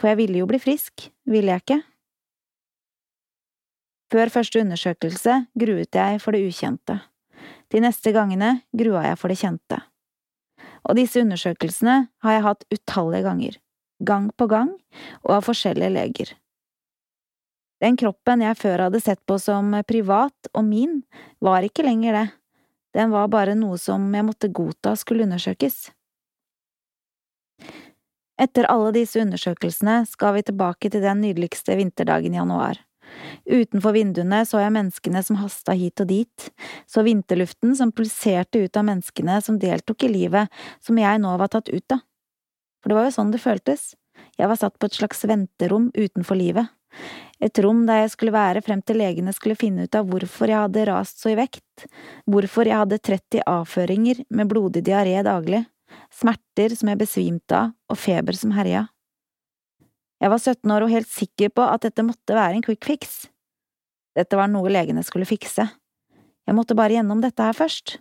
For 0.00 0.12
jeg 0.12 0.20
ville 0.22 0.40
jo 0.40 0.48
bli 0.48 0.60
frisk, 0.64 1.10
ville 1.28 1.52
jeg 1.52 1.64
ikke? 1.64 1.80
Før 4.12 4.32
første 4.32 4.64
undersøkelse 4.64 5.38
gruet 5.56 6.00
jeg 6.00 6.20
for 6.24 6.32
det 6.32 6.44
ukjente. 6.48 7.02
De 7.72 7.84
neste 7.84 8.16
gangene 8.16 8.62
grua 8.72 9.06
jeg 9.10 9.20
for 9.20 9.32
det 9.32 9.40
kjente. 9.44 9.78
Og 10.88 10.96
disse 10.96 11.20
undersøkelsene 11.20 12.06
har 12.24 12.38
jeg 12.38 12.48
hatt 12.48 12.68
utallige 12.72 13.28
ganger, 13.28 13.58
gang 14.00 14.32
på 14.36 14.48
gang, 14.48 14.72
og 15.20 15.36
av 15.36 15.44
forskjellige 15.48 15.92
leger. 16.00 16.32
Den 17.82 17.98
kroppen 17.98 18.44
jeg 18.44 18.58
før 18.60 18.86
hadde 18.86 19.00
sett 19.02 19.20
på 19.26 19.40
som 19.42 19.74
privat 19.88 20.52
og 20.54 20.64
min, 20.68 21.00
var 21.42 21.66
ikke 21.66 21.82
lenger 21.86 22.14
det, 22.14 22.28
den 22.94 23.10
var 23.10 23.30
bare 23.32 23.56
noe 23.56 23.78
som 23.80 24.04
jeg 24.14 24.26
måtte 24.26 24.52
godta 24.52 24.92
skulle 25.00 25.24
undersøkes. 25.26 25.88
Etter 28.42 28.66
alle 28.70 28.92
disse 28.96 29.20
undersøkelsene 29.22 30.02
skal 30.08 30.36
vi 30.36 30.44
tilbake 30.46 30.90
til 30.90 31.04
den 31.04 31.22
nydeligste 31.24 31.76
vinterdagen 31.78 32.34
i 32.34 32.40
januar. 32.40 32.80
Utenfor 33.44 33.94
vinduene 33.96 34.40
så 34.48 34.60
jeg 34.62 34.72
menneskene 34.74 35.22
som 35.24 35.38
hasta 35.40 35.74
hit 35.76 36.00
og 36.02 36.08
dit, 36.10 36.46
så 36.88 37.04
vinterluften 37.06 37.74
som 37.78 37.92
pulserte 37.92 38.62
ut 38.64 38.78
av 38.78 38.86
menneskene 38.88 39.40
som 39.44 39.58
deltok 39.60 40.06
i 40.06 40.12
livet 40.12 40.62
som 40.84 40.98
jeg 41.00 41.20
nå 41.22 41.34
var 41.40 41.52
tatt 41.52 41.68
ut 41.72 41.96
av. 41.96 42.04
For 42.82 42.90
det 42.90 42.98
var 42.98 43.08
jo 43.08 43.16
sånn 43.18 43.34
det 43.34 43.42
føltes, 43.42 43.92
jeg 44.40 44.48
var 44.48 44.58
satt 44.58 44.78
på 44.80 44.88
et 44.88 44.96
slags 44.96 45.22
venterom 45.28 45.90
utenfor 45.94 46.38
livet. 46.40 46.72
Et 47.42 47.58
rom 47.64 47.82
der 47.88 48.04
jeg 48.04 48.12
skulle 48.12 48.34
være 48.34 48.62
frem 48.62 48.82
til 48.86 49.00
legene 49.00 49.34
skulle 49.34 49.58
finne 49.58 49.88
ut 49.88 49.98
av 49.98 50.06
hvorfor 50.06 50.50
jeg 50.50 50.62
hadde 50.62 50.86
rast 50.86 51.22
så 51.22 51.32
i 51.32 51.38
vekt, 51.38 51.86
hvorfor 52.30 52.68
jeg 52.68 52.78
hadde 52.84 53.00
30 53.02 53.44
avføringer 53.50 54.22
med 54.30 54.50
blodig 54.50 54.84
diaré 54.86 55.16
daglig, 55.26 55.64
smerter 56.12 56.76
som 56.78 56.92
jeg 56.92 57.00
besvimte 57.02 57.58
av 57.58 57.72
og 57.90 57.98
feber 57.98 58.38
som 58.38 58.54
herja. 58.56 58.86
Jeg 60.22 60.30
var 60.30 60.38
17 60.38 60.70
år 60.70 60.84
og 60.86 60.92
helt 60.92 61.10
sikker 61.10 61.50
på 61.50 61.64
at 61.66 61.82
dette 61.82 62.04
måtte 62.06 62.36
være 62.36 62.60
en 62.60 62.62
quick 62.62 62.84
fix. 62.86 63.24
Dette 64.14 64.38
var 64.38 64.50
noe 64.52 64.70
legene 64.70 65.02
skulle 65.02 65.26
fikse. 65.26 65.66
Jeg 66.46 66.54
måtte 66.54 66.76
bare 66.78 66.94
gjennom 66.94 67.22
dette 67.24 67.42
her 67.42 67.56
først. 67.56 67.96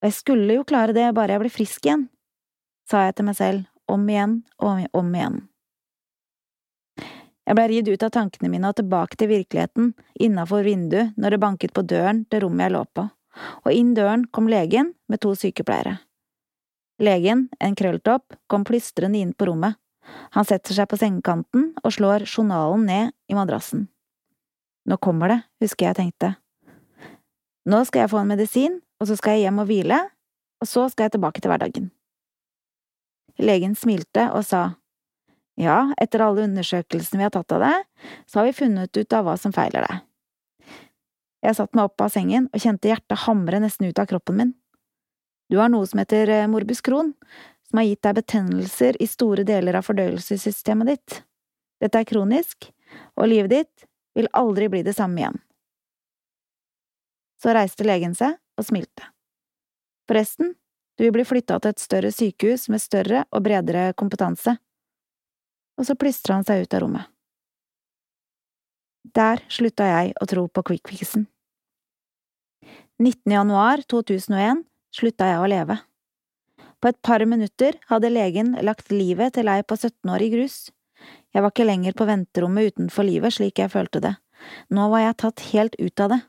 Og 0.00 0.08
jeg 0.08 0.16
skulle 0.16 0.56
jo 0.56 0.64
klare 0.64 0.96
det 0.96 1.10
bare 1.16 1.36
jeg 1.36 1.44
ble 1.44 1.52
frisk 1.52 1.84
igjen, 1.84 2.08
sa 2.88 3.04
jeg 3.04 3.18
til 3.18 3.28
meg 3.28 3.36
selv, 3.36 3.68
om 3.90 4.08
igjen 4.08 4.40
og 4.64 4.86
om 4.96 5.12
igjen. 5.12 5.40
Jeg 7.48 7.56
ble 7.56 7.66
ridd 7.70 7.88
ut 7.88 8.04
av 8.06 8.12
tankene 8.14 8.50
mine 8.52 8.68
og 8.68 8.76
tilbake 8.78 9.16
til 9.18 9.30
virkeligheten, 9.30 9.94
innafor 10.20 10.64
vinduet 10.66 11.16
når 11.16 11.34
det 11.34 11.42
banket 11.42 11.74
på 11.74 11.84
døren 11.88 12.24
til 12.30 12.44
rommet 12.44 12.68
jeg 12.68 12.74
lå 12.76 12.84
på, 12.94 13.06
og 13.64 13.70
inn 13.74 13.94
døren 13.96 14.26
kom 14.30 14.50
legen 14.50 14.92
med 15.10 15.22
to 15.24 15.32
sykepleiere. 15.38 15.98
Legen, 17.00 17.48
en 17.58 17.76
krølltopp, 17.78 18.36
kom 18.46 18.66
plystrende 18.68 19.18
inn 19.18 19.32
på 19.32 19.48
rommet. 19.48 19.78
Han 20.36 20.44
setter 20.44 20.76
seg 20.76 20.88
på 20.90 20.98
sengekanten 21.00 21.70
og 21.80 21.94
slår 21.96 22.26
journalen 22.28 22.84
ned 22.88 23.14
i 23.30 23.36
madrassen. 23.38 23.88
Nå 24.88 24.98
kommer 25.00 25.32
det, 25.32 25.40
husker 25.64 25.88
jeg 25.88 25.98
tenkte. 25.98 26.34
Nå 27.68 27.82
skal 27.88 28.04
jeg 28.04 28.12
få 28.12 28.20
en 28.20 28.30
medisin, 28.30 28.80
og 29.00 29.08
så 29.08 29.16
skal 29.16 29.36
jeg 29.36 29.46
hjem 29.46 29.62
og 29.62 29.68
hvile, 29.70 30.00
og 30.60 30.68
så 30.68 30.86
skal 30.92 31.08
jeg 31.08 31.16
tilbake 31.16 31.40
til 31.40 31.52
hverdagen. 31.52 31.90
Legen 33.40 33.76
smilte 33.78 34.26
og 34.34 34.44
sa 34.44 34.62
ja, 35.60 35.90
etter 36.00 36.22
alle 36.24 36.46
undersøkelsene 36.48 37.20
vi 37.20 37.26
har 37.26 37.34
tatt 37.34 37.52
av 37.52 37.64
deg, 37.64 37.84
så 38.26 38.40
har 38.40 38.48
vi 38.48 38.56
funnet 38.56 38.96
ut 38.96 39.16
av 39.16 39.26
hva 39.26 39.36
som 39.40 39.52
feiler 39.52 39.84
deg. 39.84 40.06
Jeg 41.44 41.56
satte 41.56 41.76
meg 41.76 41.88
opp 41.88 42.04
av 42.04 42.12
sengen 42.12 42.48
og 42.52 42.60
kjente 42.60 42.90
hjertet 42.90 43.24
hamre 43.26 43.60
nesten 43.62 43.88
ut 43.88 44.00
av 44.00 44.08
kroppen 44.08 44.38
min. 44.40 44.52
Du 45.50 45.58
har 45.58 45.70
noe 45.72 45.88
som 45.88 46.00
heter 46.00 46.30
eh, 46.30 46.48
morbus 46.48 46.82
Crohn, 46.84 47.12
som 47.68 47.80
har 47.80 47.88
gitt 47.88 48.02
deg 48.06 48.18
betennelser 48.20 48.98
i 49.02 49.08
store 49.08 49.44
deler 49.48 49.78
av 49.78 49.86
fordøyelsessystemet 49.88 50.92
ditt. 50.92 51.20
Dette 51.80 52.00
er 52.00 52.08
kronisk, 52.08 52.70
og 53.16 53.30
livet 53.30 53.52
ditt 53.52 53.86
vil 54.16 54.30
aldri 54.36 54.68
bli 54.70 54.84
det 54.86 54.94
samme 54.96 55.22
igjen. 55.22 55.38
Så 57.40 57.56
reiste 57.56 57.86
legen 57.88 58.16
seg 58.16 58.36
og 58.60 58.68
smilte. 58.68 59.08
Forresten, 60.10 60.54
du 60.98 61.06
vil 61.06 61.14
bli 61.14 61.24
flytta 61.24 61.60
til 61.60 61.72
et 61.72 61.82
større 61.82 62.10
sykehus 62.12 62.68
med 62.72 62.82
større 62.82 63.24
og 63.32 63.44
bredere 63.46 63.94
kompetanse 63.96 64.58
og 65.78 65.86
så 65.86 65.96
plystra 65.98 66.38
han 66.38 66.46
seg 66.46 66.64
ut 66.64 66.76
av 66.76 66.84
rommet. 66.84 67.10
Der 69.16 69.42
slutta 69.50 69.86
jeg 69.88 70.14
å 70.20 70.26
tro 70.28 70.46
på 70.48 70.64
quickfixen. 70.70 71.26
19. 73.00 73.32
januar 73.32 73.80
2001 73.88 74.64
slutta 74.94 75.30
jeg 75.30 75.40
å 75.40 75.48
leve. 75.48 75.78
På 76.80 76.90
et 76.90 76.98
par 77.04 77.24
minutter 77.28 77.76
hadde 77.88 78.12
legen 78.12 78.54
lagt 78.64 78.92
livet 78.92 79.36
til 79.36 79.48
ei 79.52 79.62
på 79.64 79.76
17 79.76 80.12
år 80.12 80.24
i 80.24 80.30
grus. 80.32 80.58
Jeg 81.32 81.44
var 81.44 81.52
ikke 81.52 81.68
lenger 81.68 81.96
på 81.96 82.06
venterommet 82.08 82.72
utenfor 82.72 83.06
livet 83.08 83.36
slik 83.36 83.60
jeg 83.60 83.72
følte 83.72 84.02
det, 84.04 84.14
nå 84.72 84.88
var 84.92 85.04
jeg 85.04 85.18
tatt 85.22 85.44
helt 85.52 85.76
ut 85.80 86.02
av 86.04 86.14
det. 86.14 86.20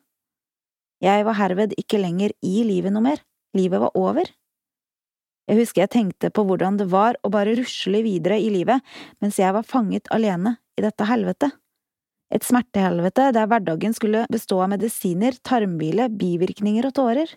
Jeg 1.01 1.25
var 1.25 1.39
herved 1.39 1.73
ikke 1.81 1.99
lenger 2.01 2.33
i 2.45 2.61
livet 2.67 2.93
noe 2.93 3.03
mer, 3.03 3.23
livet 3.57 3.81
var 3.81 3.95
over. 3.97 4.27
Jeg 5.49 5.57
husker 5.57 5.83
jeg 5.83 5.93
tenkte 5.95 6.29
på 6.33 6.45
hvordan 6.47 6.77
det 6.79 6.87
var 6.91 7.17
å 7.25 7.31
bare 7.33 7.55
rusle 7.57 8.03
videre 8.05 8.37
i 8.39 8.51
livet 8.53 8.83
mens 9.23 9.39
jeg 9.41 9.53
var 9.55 9.67
fanget 9.67 10.11
alene 10.13 10.57
i 10.77 10.85
dette 10.85 11.07
helvetet. 11.09 11.57
Et 12.31 12.45
smertehelvete 12.45 13.31
der 13.35 13.47
hverdagen 13.49 13.93
skulle 13.95 14.23
bestå 14.31 14.61
av 14.63 14.71
medisiner, 14.71 15.35
tarmhvile, 15.43 16.07
bivirkninger 16.15 16.87
og 16.87 16.95
tårer. 16.95 17.33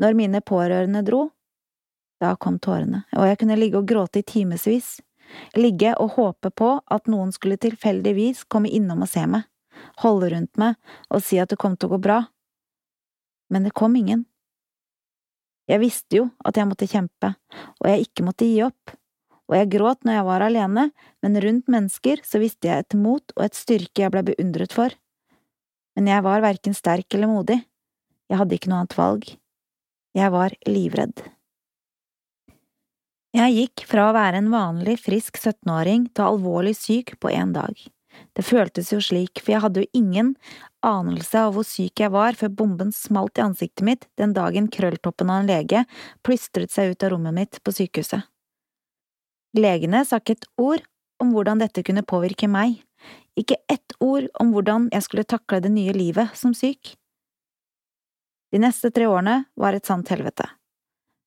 Når 0.00 0.16
mine 0.16 0.40
pårørende 0.40 1.04
dro, 1.04 1.26
da 2.22 2.32
kom 2.40 2.56
tårene, 2.62 3.04
og 3.18 3.26
jeg 3.28 3.38
kunne 3.42 3.58
ligge 3.58 3.82
og 3.82 3.88
gråte 3.90 4.22
i 4.22 4.26
timevis, 4.26 4.96
ligge 5.58 5.92
og 6.00 6.16
håpe 6.16 6.50
på 6.56 6.72
at 6.80 7.10
noen 7.10 7.32
skulle 7.34 7.60
tilfeldigvis 7.60 8.46
komme 8.48 8.72
innom 8.72 9.04
og 9.04 9.10
se 9.12 9.26
meg, 9.28 9.44
holde 10.00 10.32
rundt 10.32 10.60
meg 10.60 10.78
og 11.10 11.24
si 11.26 11.40
at 11.42 11.52
det 11.52 11.60
kom 11.60 11.76
til 11.76 11.90
å 11.90 11.96
gå 11.96 12.02
bra. 12.08 12.20
Men 13.52 13.68
det 13.68 13.76
kom 13.76 13.96
ingen. 13.98 14.24
Jeg 15.70 15.82
visste 15.82 16.18
jo 16.18 16.26
at 16.44 16.58
jeg 16.58 16.68
måtte 16.68 16.88
kjempe, 16.90 17.34
og 17.80 17.88
jeg 17.88 18.08
ikke 18.08 18.24
måtte 18.26 18.48
gi 18.48 18.62
opp, 18.66 18.94
og 19.50 19.58
jeg 19.58 19.70
gråt 19.74 20.06
når 20.06 20.16
jeg 20.16 20.26
var 20.28 20.44
alene, 20.46 20.86
men 21.22 21.38
rundt 21.44 21.70
mennesker 21.70 22.22
så 22.26 22.40
visste 22.42 22.70
jeg 22.70 22.84
et 22.86 22.96
mot 22.98 23.34
og 23.36 23.44
et 23.44 23.58
styrke 23.58 24.04
jeg 24.04 24.14
ble 24.14 24.24
beundret 24.32 24.74
for. 24.74 24.94
Men 25.96 26.08
jeg 26.08 26.24
var 26.24 26.42
verken 26.44 26.74
sterk 26.74 27.14
eller 27.14 27.30
modig, 27.30 27.60
jeg 28.32 28.40
hadde 28.40 28.56
ikke 28.56 28.72
noe 28.72 28.82
annet 28.82 28.98
valg, 28.98 29.30
jeg 30.16 30.32
var 30.32 30.56
livredd. 30.68 31.24
Jeg 33.32 33.56
gikk 33.56 33.86
fra 33.88 34.10
å 34.10 34.14
være 34.16 34.42
en 34.42 34.50
vanlig, 34.52 34.98
frisk 35.00 35.38
17-åring 35.40 36.10
til 36.12 36.26
alvorlig 36.26 36.74
syk 36.76 37.14
på 37.20 37.30
én 37.32 37.54
dag. 37.54 37.76
Det 38.36 38.44
føltes 38.46 38.92
jo 38.92 39.00
slik, 39.02 39.40
for 39.42 39.54
jeg 39.54 39.62
hadde 39.64 39.82
jo 39.82 39.90
ingen 39.98 40.34
anelse 40.86 41.38
av 41.38 41.54
hvor 41.56 41.66
syk 41.66 42.02
jeg 42.02 42.12
var 42.14 42.36
før 42.38 42.52
bomben 42.58 42.92
smalt 42.94 43.38
i 43.38 43.44
ansiktet 43.44 43.84
mitt 43.86 44.06
den 44.20 44.34
dagen 44.36 44.70
krølltoppen 44.72 45.30
av 45.30 45.42
en 45.42 45.50
lege 45.50 45.84
plystret 46.26 46.72
seg 46.72 46.94
ut 46.94 47.04
av 47.06 47.14
rommet 47.14 47.36
mitt 47.36 47.60
på 47.64 47.74
sykehuset. 47.74 48.24
Legene 49.58 50.04
sa 50.08 50.18
ikke 50.20 50.38
et 50.38 50.48
ord 50.60 50.86
om 51.22 51.34
hvordan 51.34 51.60
dette 51.60 51.84
kunne 51.86 52.06
påvirke 52.08 52.48
meg, 52.50 52.80
ikke 53.38 53.60
ett 53.70 53.94
ord 54.00 54.28
om 54.40 54.52
hvordan 54.54 54.88
jeg 54.92 55.06
skulle 55.06 55.28
takle 55.28 55.60
det 55.64 55.72
nye 55.72 55.92
livet 55.96 56.32
som 56.38 56.54
syk. 56.56 56.96
De 58.52 58.60
neste 58.60 58.90
tre 58.92 59.06
årene 59.08 59.44
var 59.56 59.76
et 59.76 59.88
sant 59.88 60.08
helvete. 60.12 60.44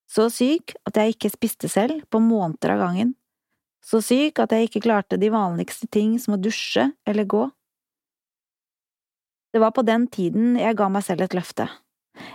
Så 0.06 0.28
syk 0.30 0.76
at 0.86 0.98
jeg 1.00 1.16
ikke 1.16 1.34
spiste 1.34 1.70
selv 1.72 2.04
på 2.14 2.22
måneder 2.22 2.76
av 2.76 2.84
gangen 2.84 3.16
så 3.86 4.02
syk 4.02 4.42
at 4.42 4.54
jeg 4.56 4.68
ikke 4.68 4.84
klarte 4.88 5.20
de 5.22 5.30
vanligste 5.34 5.88
ting 5.94 6.18
som 6.22 6.36
å 6.36 6.42
dusje 6.42 6.90
eller 7.06 7.28
gå. 7.30 7.46
Det 9.54 9.62
var 9.62 9.72
på 9.76 9.86
den 9.88 10.08
tiden 10.12 10.58
jeg 10.60 10.76
ga 10.76 10.90
meg 10.92 11.06
selv 11.06 11.24
et 11.24 11.36
løfte, 11.38 11.70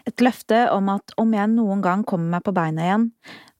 et 0.08 0.22
løfte 0.24 0.62
om 0.72 0.88
at 0.94 1.12
om 1.20 1.34
jeg 1.36 1.52
noen 1.52 1.82
gang 1.84 2.04
kommer 2.06 2.38
meg 2.38 2.46
på 2.46 2.54
beina 2.56 2.86
igjen 2.86 3.10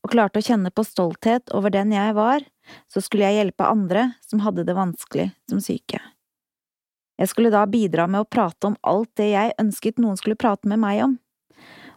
og 0.00 0.14
klarte 0.14 0.40
å 0.40 0.46
kjenne 0.46 0.72
på 0.72 0.86
stolthet 0.86 1.52
over 1.52 1.72
den 1.74 1.92
jeg 1.92 2.14
var, 2.16 2.40
så 2.88 3.02
skulle 3.04 3.26
jeg 3.28 3.42
hjelpe 3.42 3.68
andre 3.68 4.06
som 4.24 4.40
hadde 4.46 4.64
det 4.64 4.76
vanskelig 4.78 5.28
som 5.50 5.60
syke. 5.60 6.00
Jeg 7.20 7.28
skulle 7.28 7.52
da 7.52 7.66
bidra 7.68 8.06
med 8.08 8.24
å 8.24 8.28
prate 8.28 8.70
om 8.70 8.78
alt 8.80 9.10
det 9.20 9.32
jeg 9.34 9.56
ønsket 9.60 10.00
noen 10.00 10.16
skulle 10.16 10.40
prate 10.40 10.70
med 10.70 10.80
meg 10.80 11.02
om, 11.04 11.18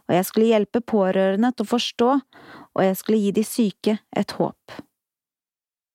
og 0.04 0.12
jeg 0.18 0.26
skulle 0.28 0.50
hjelpe 0.50 0.84
pårørende 0.84 1.54
til 1.54 1.64
å 1.64 1.70
forstå, 1.70 2.10
og 2.76 2.82
jeg 2.84 2.98
skulle 3.00 3.22
gi 3.22 3.30
de 3.38 3.44
syke 3.48 3.96
et 4.12 4.36
håp. 4.36 4.82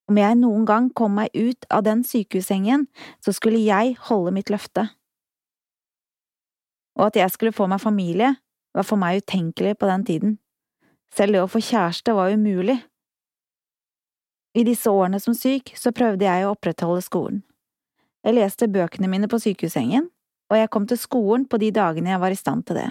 Om 0.10 0.18
jeg 0.18 0.40
noen 0.40 0.66
gang 0.66 0.90
kom 0.98 1.20
meg 1.20 1.30
ut 1.38 1.68
av 1.70 1.84
den 1.86 2.02
sykehussengen, 2.04 2.88
så 3.22 3.34
skulle 3.36 3.62
jeg 3.62 3.94
holde 4.10 4.34
mitt 4.34 4.50
løfte. 4.50 4.88
Og 6.98 7.12
at 7.12 7.20
jeg 7.20 7.32
skulle 7.36 7.54
få 7.54 7.68
meg 7.70 7.84
familie, 7.84 8.34
var 8.74 8.86
for 8.86 9.02
meg 9.02 9.22
utenkelig 9.22 9.76
på 9.78 9.90
den 9.90 10.06
tiden. 10.06 10.38
Selv 11.14 11.38
det 11.38 11.44
å 11.44 11.50
få 11.50 11.62
kjæreste 11.62 12.14
var 12.18 12.34
umulig. 12.34 12.80
I 14.58 14.66
disse 14.66 14.90
årene 14.90 15.22
som 15.22 15.38
syk 15.38 15.76
så 15.78 15.94
prøvde 15.94 16.26
jeg 16.26 16.46
å 16.46 16.56
opprettholde 16.56 17.06
skolen. 17.06 17.44
Jeg 18.26 18.36
leste 18.36 18.68
bøkene 18.68 19.08
mine 19.08 19.30
på 19.32 19.40
sykehussengen, 19.40 20.10
og 20.50 20.58
jeg 20.58 20.72
kom 20.74 20.90
til 20.90 21.00
skolen 21.00 21.46
på 21.46 21.62
de 21.62 21.70
dagene 21.72 22.16
jeg 22.16 22.22
var 22.22 22.34
i 22.34 22.40
stand 22.40 22.66
til 22.68 22.82
det. 22.82 22.90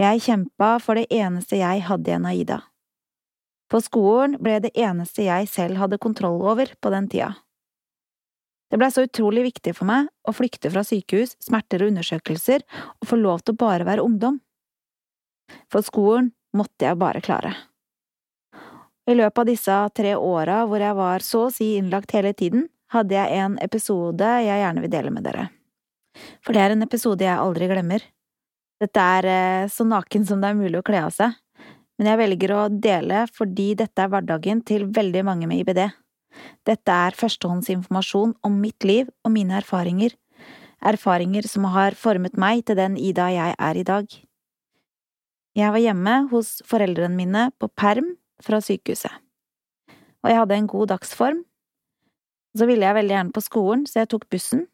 Jeg 0.00 0.24
kjempa 0.24 0.78
for 0.82 0.98
det 0.98 1.06
eneste 1.12 1.60
jeg 1.60 1.84
hadde 1.86 2.10
igjen 2.10 2.26
av 2.26 2.40
Ida. 2.40 2.58
På 3.74 3.80
skolen 3.82 4.36
ble 4.38 4.60
det 4.62 4.70
eneste 4.78 5.24
jeg 5.26 5.48
selv 5.50 5.80
hadde 5.82 5.98
kontroll 5.98 6.36
over 6.46 6.70
på 6.78 6.92
den 6.94 7.08
tida. 7.10 7.32
Det 8.70 8.78
blei 8.78 8.86
så 8.94 9.02
utrolig 9.02 9.42
viktig 9.48 9.72
for 9.74 9.88
meg 9.88 10.06
å 10.22 10.34
flykte 10.34 10.70
fra 10.70 10.84
sykehus, 10.86 11.32
smerter 11.42 11.82
og 11.82 11.90
undersøkelser 11.90 12.62
og 13.00 13.08
få 13.10 13.18
lov 13.18 13.42
til 13.42 13.56
å 13.56 13.62
bare 13.64 13.88
være 13.88 14.06
ungdom. 14.06 14.38
For 15.66 15.82
skolen 15.82 16.30
måtte 16.54 16.86
jeg 16.86 17.00
bare 17.02 17.22
klare. 17.24 17.50
I 19.10 19.18
løpet 19.18 19.42
av 19.42 19.50
disse 19.50 19.82
tre 19.98 20.14
åra 20.14 20.62
hvor 20.70 20.86
jeg 20.86 21.00
var 21.02 21.26
så 21.26 21.44
å 21.48 21.52
si 21.52 21.74
innlagt 21.74 22.14
hele 22.14 22.30
tiden, 22.30 22.68
hadde 22.94 23.18
jeg 23.18 23.42
en 23.42 23.58
episode 23.58 24.34
jeg 24.46 24.62
gjerne 24.62 24.86
vil 24.86 24.94
dele 24.94 25.10
med 25.18 25.26
dere. 25.26 25.48
For 26.46 26.54
det 26.54 26.62
er 26.62 26.76
en 26.76 26.86
episode 26.86 27.26
jeg 27.26 27.42
aldri 27.42 27.66
glemmer. 27.74 28.06
Dette 28.78 29.10
er 29.18 29.34
eh, 29.34 29.70
så 29.70 29.82
naken 29.86 30.30
som 30.30 30.38
det 30.38 30.54
er 30.54 30.62
mulig 30.62 30.78
å 30.78 30.86
kle 30.86 31.02
av 31.08 31.14
seg, 31.14 31.34
men 31.98 32.10
jeg 32.10 32.20
velger 32.20 32.54
å 32.54 32.62
dele 32.68 33.24
fordi 33.34 33.72
dette 33.78 34.02
er 34.02 34.10
hverdagen 34.10 34.62
til 34.66 34.88
veldig 34.94 35.22
mange 35.26 35.48
med 35.50 35.62
IBD. 35.62 35.86
Dette 36.66 36.98
er 37.06 37.14
førstehåndsinformasjon 37.14 38.34
om 38.46 38.60
mitt 38.60 38.86
liv 38.86 39.10
og 39.22 39.34
mine 39.36 39.54
erfaringer, 39.60 40.16
erfaringer 40.84 41.46
som 41.48 41.68
har 41.72 41.96
formet 41.98 42.36
meg 42.40 42.64
til 42.66 42.78
den 42.80 42.98
Ida 42.98 43.28
jeg 43.32 43.54
er 43.54 43.78
i 43.78 43.86
dag. 43.86 44.06
Jeg 45.54 45.70
var 45.70 45.82
hjemme 45.82 46.14
hos 46.32 46.56
foreldrene 46.66 47.14
mine 47.14 47.48
på 47.62 47.70
perm 47.70 48.16
fra 48.42 48.58
sykehuset, 48.58 49.12
og 50.24 50.30
jeg 50.30 50.40
hadde 50.40 50.56
en 50.58 50.70
god 50.70 50.90
dagsform. 50.96 51.44
Så 52.58 52.66
ville 52.70 52.86
jeg 52.86 52.96
veldig 52.96 53.14
gjerne 53.14 53.34
på 53.34 53.42
skolen, 53.42 53.84
så 53.86 54.02
jeg 54.02 54.10
tok 54.10 54.26
bussen, 54.30 54.66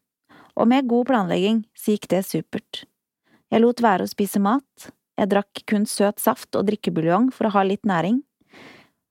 og 0.56 0.68
med 0.68 0.88
god 0.88 1.06
planlegging 1.08 1.62
så 1.76 1.94
gikk 1.94 2.08
det 2.12 2.24
supert. 2.28 2.84
Jeg 3.52 3.62
lot 3.64 3.80
være 3.84 4.06
å 4.06 4.10
spise 4.10 4.40
mat, 4.40 4.90
jeg 5.20 5.30
drakk 5.34 5.62
kun 5.68 5.84
søt 5.88 6.20
saft 6.22 6.56
og 6.56 6.66
drikkebuljong 6.70 7.28
for 7.34 7.48
å 7.48 7.54
ha 7.58 7.64
litt 7.66 7.84
næring. 7.88 8.22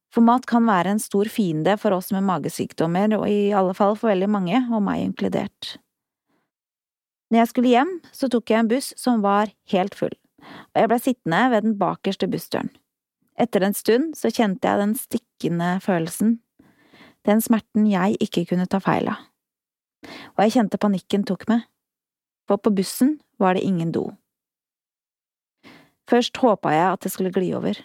For 0.10 0.26
mat 0.26 0.48
kan 0.50 0.66
være 0.66 0.96
en 0.96 1.02
stor 1.02 1.30
fiende 1.30 1.76
for 1.78 1.94
oss 1.94 2.10
med 2.16 2.26
magesykdommer, 2.26 3.14
og 3.20 3.28
i 3.30 3.52
alle 3.54 3.76
fall 3.78 3.94
for 3.94 4.10
veldig 4.10 4.30
mange, 4.32 4.64
og 4.74 4.82
meg 4.86 5.04
inkludert. 5.06 5.76
Når 7.30 7.44
jeg 7.44 7.50
skulle 7.52 7.74
hjem, 7.76 7.92
så 8.10 8.30
tok 8.32 8.50
jeg 8.50 8.64
en 8.64 8.72
buss 8.72 8.90
som 8.98 9.22
var 9.22 9.52
helt 9.70 9.94
full, 9.98 10.16
og 10.42 10.82
jeg 10.82 10.90
ble 10.90 11.00
sittende 11.04 11.42
ved 11.54 11.68
den 11.68 11.76
bakerste 11.78 12.30
bussdøren. 12.32 12.72
Etter 13.40 13.64
en 13.64 13.78
stund 13.78 14.16
så 14.18 14.32
kjente 14.34 14.66
jeg 14.66 14.82
den 14.82 14.96
stikkende 14.98 15.76
følelsen, 15.86 16.40
den 17.28 17.44
smerten 17.44 17.86
jeg 17.88 18.18
ikke 18.24 18.48
kunne 18.50 18.66
ta 18.68 18.82
feil 18.82 19.12
av. 19.12 19.22
Og 20.34 20.42
jeg 20.42 20.56
kjente 20.58 20.82
panikken 20.82 21.28
tok 21.28 21.46
meg, 21.52 21.68
for 22.50 22.58
på 22.58 22.74
bussen 22.74 23.20
var 23.38 23.54
det 23.54 23.68
ingen 23.68 23.94
do. 23.94 24.08
Først 26.10 26.38
håpa 26.42 26.74
jeg 26.74 26.88
at 26.90 27.06
det 27.06 27.12
skulle 27.14 27.34
gli 27.34 27.52
over, 27.54 27.78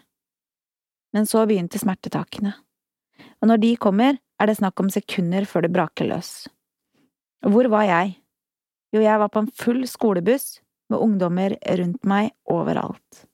men 1.15 1.29
så 1.29 1.45
begynte 1.47 1.79
smertetakene, 1.81 2.55
og 3.43 3.51
når 3.51 3.61
de 3.63 3.73
kommer, 3.77 4.17
er 4.41 4.49
det 4.49 4.57
snakk 4.59 4.81
om 4.81 4.91
sekunder 4.91 5.45
før 5.47 5.67
det 5.67 5.75
braker 5.75 6.09
løs. 6.09 6.47
Hvor 7.45 7.69
var 7.71 7.85
jeg? 7.87 8.17
Jo, 8.95 9.03
jeg 9.05 9.21
var 9.21 9.31
på 9.31 9.43
en 9.45 9.53
full 9.53 9.85
skolebuss 9.91 10.59
med 10.91 11.03
ungdommer 11.05 11.57
rundt 11.81 12.09
meg 12.09 12.33
overalt. 12.51 13.25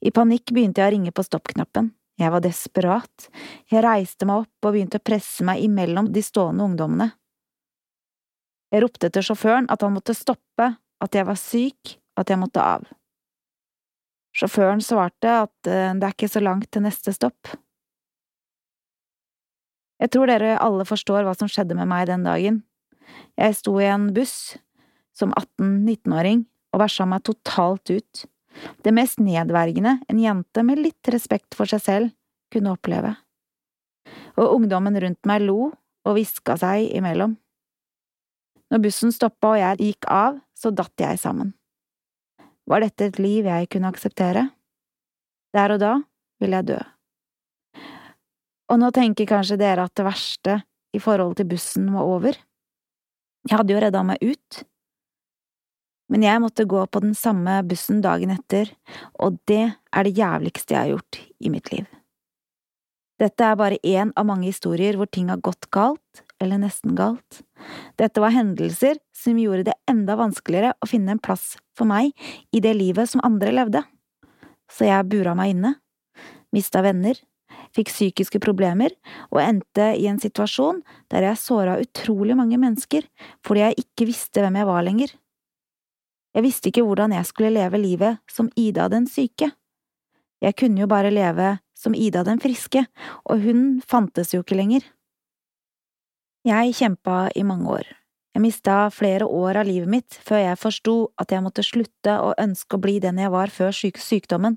I 0.00 0.12
panikk 0.14 0.52
begynte 0.54 0.82
jeg 0.82 0.90
å 0.90 0.94
ringe 0.94 1.12
på 1.12 1.24
stoppknappen. 1.26 1.90
Jeg 2.16 2.32
var 2.32 2.40
desperat. 2.44 3.28
Jeg 3.68 3.84
reiste 3.84 4.28
meg 4.28 4.46
opp 4.46 4.68
og 4.68 4.76
begynte 4.76 5.00
å 5.00 5.04
presse 5.04 5.44
meg 5.44 5.60
imellom 5.64 6.08
de 6.14 6.22
stående 6.24 6.64
ungdommene. 6.64 7.10
Jeg 8.72 8.82
ropte 8.82 9.10
til 9.12 9.24
sjåføren 9.24 9.68
at 9.72 9.84
han 9.84 9.94
måtte 9.94 10.16
stoppe, 10.16 10.72
at 10.76 11.16
jeg 11.16 11.26
var 11.28 11.38
syk, 11.40 11.98
at 12.16 12.32
jeg 12.32 12.40
måtte 12.40 12.62
av. 12.64 12.86
Sjåføren 14.36 14.82
svarte 14.84 15.32
at 15.46 15.70
eh, 15.70 15.94
det 15.96 16.04
er 16.04 16.14
ikke 16.14 16.30
så 16.30 16.42
langt 16.44 16.68
til 16.74 16.84
neste 16.84 17.14
stopp. 17.16 17.54
Jeg 19.96 20.12
tror 20.12 20.28
dere 20.28 20.58
alle 20.60 20.84
forstår 20.84 21.24
hva 21.24 21.32
som 21.38 21.48
skjedde 21.48 21.76
med 21.78 21.88
meg 21.88 22.10
den 22.10 22.26
dagen. 22.26 22.60
Jeg 23.40 23.56
sto 23.56 23.78
i 23.80 23.88
en 23.88 24.10
buss 24.16 24.58
som 25.16 25.32
18–19-åring 25.32 26.44
og 26.74 26.82
versa 26.82 27.06
meg 27.08 27.24
totalt 27.24 27.88
ut, 27.88 28.26
det 28.84 28.92
mest 28.96 29.20
nedverdigende 29.20 29.98
en 30.08 30.20
jente 30.20 30.64
med 30.64 30.80
litt 30.80 31.10
respekt 31.12 31.56
for 31.56 31.68
seg 31.68 31.82
selv 31.84 32.12
kunne 32.52 32.72
oppleve. 32.76 33.14
Og 34.36 34.58
ungdommen 34.58 34.96
rundt 35.00 35.28
meg 35.28 35.44
lo 35.44 35.70
og 36.06 36.16
hviska 36.16 36.58
seg 36.60 36.90
imellom. 36.96 37.36
Når 38.72 38.82
bussen 38.84 39.14
stoppa 39.14 39.54
og 39.54 39.60
jeg 39.60 39.80
gikk 39.90 40.08
av, 40.12 40.40
så 40.56 40.72
datt 40.74 41.00
jeg 41.00 41.20
sammen. 41.22 41.55
Var 42.66 42.82
dette 42.82 43.08
et 43.10 43.18
liv 43.22 43.46
jeg 43.46 43.70
kunne 43.70 43.90
akseptere? 43.92 44.48
Der 45.54 45.74
og 45.74 45.80
da 45.82 45.92
ville 46.42 46.60
jeg 46.60 46.70
dø. 46.72 46.78
Og 48.66 48.80
nå 48.82 48.90
tenker 48.94 49.28
kanskje 49.30 49.58
dere 49.60 49.86
at 49.86 49.94
det 49.94 50.06
verste 50.06 50.56
i 50.96 51.02
forhold 51.02 51.36
til 51.38 51.48
bussen 51.52 51.92
var 51.94 52.08
over. 52.08 52.38
Jeg 53.46 53.60
hadde 53.60 53.74
jo 53.74 53.82
redda 53.82 54.02
meg 54.06 54.22
ut. 54.26 54.64
Men 56.10 56.22
jeg 56.26 56.42
måtte 56.42 56.66
gå 56.66 56.82
på 56.86 57.02
den 57.02 57.14
samme 57.18 57.60
bussen 57.66 58.02
dagen 58.02 58.30
etter, 58.34 58.70
og 59.18 59.38
det 59.50 59.64
er 59.66 60.06
det 60.06 60.18
jævligste 60.18 60.74
jeg 60.74 60.82
har 60.82 60.92
gjort 60.94 61.18
i 61.42 61.50
mitt 61.50 61.70
liv. 61.72 61.86
Dette 63.18 63.46
er 63.46 63.58
bare 63.58 63.80
én 63.82 64.12
av 64.14 64.26
mange 64.28 64.50
historier 64.50 64.98
hvor 64.98 65.08
ting 65.10 65.30
har 65.32 65.42
gått 65.42 65.70
galt, 65.74 66.25
eller 66.42 66.60
nesten 66.60 66.94
galt. 66.96 67.42
Dette 67.98 68.20
var 68.22 68.34
hendelser 68.34 68.98
som 69.16 69.38
gjorde 69.40 69.68
det 69.70 69.76
enda 69.90 70.16
vanskeligere 70.18 70.74
å 70.80 70.88
finne 70.88 71.16
en 71.16 71.22
plass 71.22 71.54
for 71.76 71.88
meg 71.88 72.12
i 72.52 72.62
det 72.64 72.74
livet 72.76 73.10
som 73.10 73.24
andre 73.24 73.54
levde. 73.54 73.82
Så 74.70 74.88
jeg 74.88 75.08
bura 75.08 75.36
meg 75.38 75.54
inne, 75.54 75.74
mista 76.54 76.82
venner, 76.84 77.18
fikk 77.76 77.90
psykiske 77.92 78.40
problemer 78.42 78.94
og 79.30 79.40
endte 79.42 79.92
i 79.98 80.08
en 80.10 80.18
situasjon 80.20 80.80
der 81.12 81.28
jeg 81.28 81.40
såra 81.40 81.76
utrolig 81.82 82.36
mange 82.38 82.58
mennesker 82.60 83.06
fordi 83.46 83.62
jeg 83.62 83.84
ikke 83.84 84.08
visste 84.08 84.42
hvem 84.42 84.58
jeg 84.60 84.68
var 84.68 84.86
lenger. 84.86 85.12
Jeg 86.36 86.44
visste 86.44 86.68
ikke 86.68 86.84
hvordan 86.84 87.14
jeg 87.16 87.28
skulle 87.28 87.54
leve 87.54 87.80
livet 87.80 88.20
som 88.28 88.50
Ida 88.60 88.90
den 88.92 89.06
syke. 89.08 89.54
Jeg 90.44 90.56
kunne 90.60 90.82
jo 90.82 90.90
bare 90.90 91.12
leve 91.14 91.54
som 91.76 91.94
Ida 91.96 92.24
den 92.26 92.40
friske, 92.40 92.82
og 93.24 93.40
hun 93.44 93.80
fantes 93.88 94.34
jo 94.34 94.42
ikke 94.42 94.58
lenger. 94.58 94.84
Jeg 96.46 96.76
kjempa 96.78 97.24
i 97.34 97.42
mange 97.42 97.66
år. 97.66 97.88
Jeg 98.36 98.42
mista 98.44 98.74
flere 98.94 99.26
år 99.26 99.56
av 99.58 99.66
livet 99.66 99.90
mitt 99.90 100.16
før 100.22 100.44
jeg 100.44 100.58
forsto 100.60 100.92
at 101.18 101.32
jeg 101.34 101.42
måtte 101.42 101.64
slutte 101.66 102.12
å 102.22 102.28
ønske 102.38 102.78
å 102.78 102.82
bli 102.84 103.00
den 103.02 103.18
jeg 103.18 103.32
var 103.34 103.50
før 103.50 103.74
syk 103.74 103.98
sykdommen. 103.98 104.54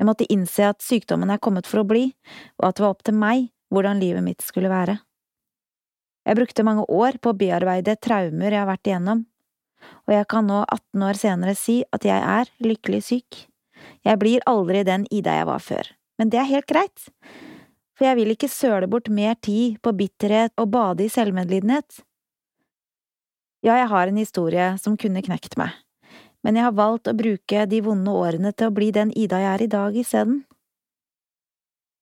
Jeg 0.00 0.08
måtte 0.08 0.26
innse 0.34 0.66
at 0.66 0.82
sykdommen 0.82 1.30
er 1.30 1.38
kommet 1.38 1.68
for 1.70 1.84
å 1.84 1.86
bli, 1.86 2.08
og 2.58 2.66
at 2.66 2.74
det 2.74 2.82
var 2.82 2.96
opp 2.96 3.04
til 3.06 3.14
meg 3.20 3.52
hvordan 3.70 4.02
livet 4.02 4.26
mitt 4.26 4.42
skulle 4.42 4.72
være. 4.72 4.96
Jeg 6.26 6.40
brukte 6.40 6.66
mange 6.66 6.88
år 6.90 7.20
på 7.22 7.30
å 7.30 7.38
bearbeide 7.38 7.94
traumer 8.02 8.50
jeg 8.50 8.64
har 8.64 8.70
vært 8.72 8.90
igjennom, 8.90 9.22
og 10.08 10.16
jeg 10.16 10.26
kan 10.34 10.50
nå, 10.50 10.64
18 10.66 11.06
år 11.06 11.22
senere, 11.22 11.54
si 11.54 11.84
at 11.94 12.02
jeg 12.08 12.18
er 12.18 12.50
lykkelig 12.66 13.04
syk. 13.12 13.44
Jeg 14.02 14.18
blir 14.18 14.42
aldri 14.50 14.82
den 14.90 15.06
Ida 15.14 15.38
jeg 15.38 15.50
var 15.54 15.62
før, 15.62 15.94
men 16.18 16.34
det 16.34 16.42
er 16.42 16.50
helt 16.50 16.70
greit, 16.70 17.10
for 17.96 18.08
jeg 18.08 18.18
vil 18.18 18.32
ikke 18.34 18.50
søle 18.50 18.88
bort 18.90 19.10
mer 19.12 19.36
tid 19.40 19.78
på 19.84 19.92
bitterhet 19.96 20.54
og 20.60 20.70
bade 20.72 21.06
i 21.06 21.12
selvmedlidenhet. 21.12 22.02
Ja, 23.62 23.76
jeg 23.78 23.88
har 23.92 24.10
en 24.10 24.18
historie 24.18 24.72
som 24.82 24.96
kunne 24.98 25.22
knekt 25.22 25.54
meg, 25.60 25.70
men 26.42 26.58
jeg 26.58 26.66
har 26.66 26.74
valgt 26.74 27.10
å 27.10 27.14
bruke 27.14 27.66
de 27.70 27.82
vonde 27.84 28.10
årene 28.10 28.50
til 28.56 28.70
å 28.70 28.74
bli 28.74 28.90
den 28.94 29.12
Ida 29.14 29.38
jeg 29.38 29.52
er 29.52 29.62
i 29.62 29.70
dag 29.70 29.98
isteden. 29.98 30.40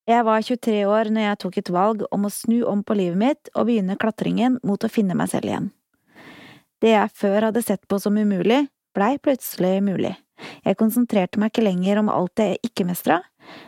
Jeg 0.09 0.25
var 0.27 0.43
23 0.43 0.79
år 0.89 1.11
når 1.13 1.27
jeg 1.27 1.41
tok 1.43 1.59
et 1.61 1.71
valg 1.71 2.07
om 2.11 2.25
å 2.27 2.33
snu 2.33 2.63
om 2.67 2.81
på 2.83 2.97
livet 2.99 3.21
mitt 3.21 3.51
og 3.53 3.69
begynne 3.69 3.99
klatringen 4.01 4.57
mot 4.67 4.83
å 4.83 4.91
finne 4.91 5.15
meg 5.15 5.31
selv 5.31 5.51
igjen. 5.51 5.69
Det 6.81 6.95
jeg 6.95 7.13
før 7.21 7.51
hadde 7.51 7.63
sett 7.63 7.85
på 7.87 7.99
som 8.01 8.17
umulig, 8.17 8.65
blei 8.97 9.19
plutselig 9.23 9.83
mulig. 9.85 10.15
Jeg 10.65 10.79
konsentrerte 10.81 11.39
meg 11.39 11.53
ikke 11.53 11.67
lenger 11.67 12.01
om 12.01 12.09
alt 12.09 12.41
jeg 12.41 12.57
ikke 12.65 12.89
mestra, 12.89 13.21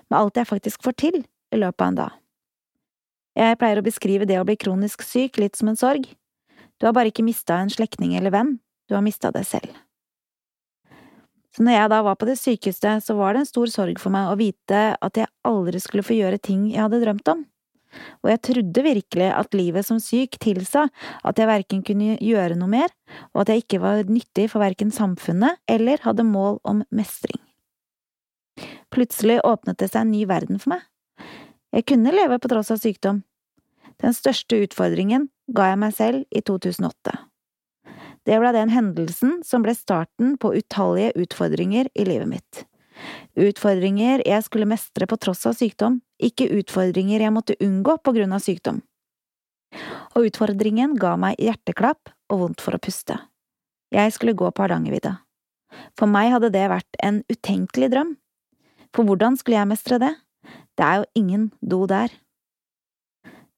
men 0.08 0.18
alt 0.18 0.40
jeg 0.40 0.48
faktisk 0.48 0.82
får 0.82 0.96
til 1.04 1.20
i 1.52 1.60
løpet 1.60 1.84
av 1.84 1.92
en 1.92 2.00
dag. 2.00 2.18
Jeg 3.38 3.58
pleier 3.60 3.80
å 3.80 3.86
beskrive 3.86 4.28
det 4.28 4.40
å 4.40 4.44
bli 4.48 4.58
kronisk 4.60 5.04
syk 5.06 5.38
litt 5.40 5.56
som 5.56 5.70
en 5.72 5.78
sorg. 5.78 6.04
Du 6.80 6.88
har 6.88 6.96
bare 6.96 7.12
ikke 7.12 7.24
mista 7.24 7.60
en 7.60 7.72
slektning 7.72 8.16
eller 8.18 8.34
venn, 8.34 8.58
du 8.88 8.96
har 8.96 9.04
mista 9.04 9.30
det 9.32 9.44
selv. 9.48 9.70
Så 11.52 11.64
når 11.64 11.76
jeg 11.76 11.92
da 11.92 12.00
var 12.04 12.16
på 12.16 12.28
det 12.28 12.38
sykeste, 12.40 12.96
så 13.04 13.16
var 13.16 13.34
det 13.34 13.42
en 13.42 13.48
stor 13.48 13.72
sorg 13.72 14.00
for 14.00 14.12
meg 14.12 14.30
å 14.30 14.36
vite 14.40 14.84
at 14.96 15.20
jeg 15.20 15.28
aldri 15.48 15.80
skulle 15.84 16.04
få 16.04 16.16
gjøre 16.16 16.40
ting 16.40 16.70
jeg 16.70 16.80
hadde 16.80 17.02
drømt 17.04 17.28
om 17.32 17.42
og 18.22 18.30
jeg 18.30 18.42
trodde 18.48 18.84
virkelig 18.86 19.28
at 19.34 19.56
livet 19.56 19.86
som 19.86 20.00
syk 20.02 20.38
tilsa 20.42 20.86
at 21.22 21.38
jeg 21.38 21.50
verken 21.50 21.82
kunne 21.86 22.16
gjøre 22.22 22.56
noe 22.58 22.70
mer, 22.70 22.92
og 23.32 23.44
at 23.44 23.52
jeg 23.52 23.64
ikke 23.64 23.82
var 23.82 24.04
nyttig 24.08 24.48
for 24.52 24.64
verken 24.64 24.92
samfunnet 24.94 25.60
eller 25.70 26.02
hadde 26.06 26.26
mål 26.26 26.60
om 26.68 26.84
mestring. 26.94 27.40
Plutselig 28.92 29.40
åpnet 29.48 29.80
det 29.80 29.90
seg 29.92 30.04
en 30.04 30.12
ny 30.12 30.24
verden 30.28 30.60
for 30.60 30.74
meg. 30.74 30.86
Jeg 31.72 31.86
kunne 31.88 32.12
leve 32.12 32.36
på 32.38 32.50
tross 32.52 32.70
av 32.74 32.80
sykdom. 32.82 33.22
Den 34.02 34.12
største 34.16 34.58
utfordringen 34.64 35.28
ga 35.56 35.70
jeg 35.70 35.78
meg 35.80 35.94
selv 35.96 36.24
i 36.28 36.42
2008. 36.44 37.14
Det 38.28 38.38
ble 38.38 38.52
den 38.54 38.70
hendelsen 38.70 39.38
som 39.46 39.64
ble 39.64 39.74
starten 39.74 40.36
på 40.38 40.52
utallige 40.54 41.14
utfordringer 41.24 41.88
i 41.96 42.04
livet 42.06 42.28
mitt. 42.30 42.62
Utfordringer 43.40 44.22
jeg 44.28 44.44
skulle 44.46 44.68
mestre 44.68 45.08
på 45.08 45.16
tross 45.18 45.46
av 45.48 45.56
sykdom, 45.58 46.00
ikke 46.22 46.50
utfordringer 46.60 47.24
jeg 47.24 47.34
måtte 47.34 47.58
unngå 47.64 47.96
på 48.04 48.14
grunn 48.18 48.36
av 48.36 48.44
sykdom. 48.44 48.82
Og 50.12 50.28
utfordringen 50.28 50.94
ga 51.00 51.16
meg 51.16 51.40
hjerteklapp 51.40 52.12
og 52.30 52.42
vondt 52.44 52.62
for 52.62 52.76
å 52.76 52.82
puste. 52.82 53.16
Jeg 53.92 54.12
skulle 54.12 54.36
gå 54.36 54.50
på 54.52 54.64
Hardangervidda. 54.64 55.16
For 55.96 56.10
meg 56.10 56.34
hadde 56.34 56.52
det 56.52 56.66
vært 56.68 57.00
en 57.00 57.22
utenkelig 57.32 57.88
drøm. 57.94 58.12
For 58.92 59.08
hvordan 59.08 59.38
skulle 59.40 59.56
jeg 59.56 59.70
mestre 59.72 59.98
det? 60.02 60.12
Det 60.78 60.84
er 60.86 61.00
jo 61.02 61.08
ingen 61.14 61.50
do 61.60 61.86
der. 61.86 62.12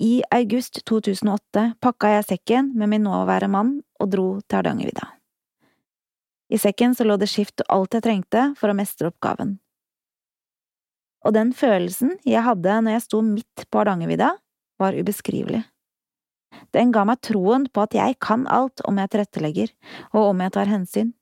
I 0.02 0.22
august 0.34 0.80
2008 0.90 1.74
pakka 1.82 2.10
jeg 2.16 2.24
sekken 2.28 2.72
med 2.74 2.90
min 2.90 3.04
nåværende 3.06 3.52
mann 3.52 3.74
og 4.02 4.10
dro 4.10 4.28
til 4.42 4.58
Hardangervidda. 4.58 5.06
I 6.50 6.58
sekken 6.58 6.94
så 6.94 7.06
lå 7.06 7.16
det 7.16 7.30
skift 7.30 7.62
og 7.64 7.70
alt 7.76 7.94
jeg 7.94 8.04
trengte 8.06 8.48
for 8.58 8.70
å 8.70 8.76
mestre 8.76 9.12
oppgaven. 9.12 9.58
Og 11.24 11.32
den 11.32 11.54
følelsen 11.56 12.18
jeg 12.26 12.42
hadde 12.44 12.80
når 12.82 12.98
jeg 12.98 13.06
sto 13.06 13.22
midt 13.24 13.64
på 13.70 13.80
Hardangervidda, 13.80 14.34
var 14.82 14.98
ubeskrivelig. 14.98 15.62
Den 16.74 16.90
ga 16.94 17.04
meg 17.06 17.22
troen 17.22 17.68
på 17.70 17.84
at 17.86 17.94
jeg 17.96 18.18
kan 18.22 18.48
alt 18.50 18.82
om 18.88 18.98
jeg 18.98 19.10
tilrettelegger, 19.12 19.70
og 20.12 20.32
om 20.32 20.42
jeg 20.42 20.54
tar 20.54 20.70
hensyn. 20.70 21.14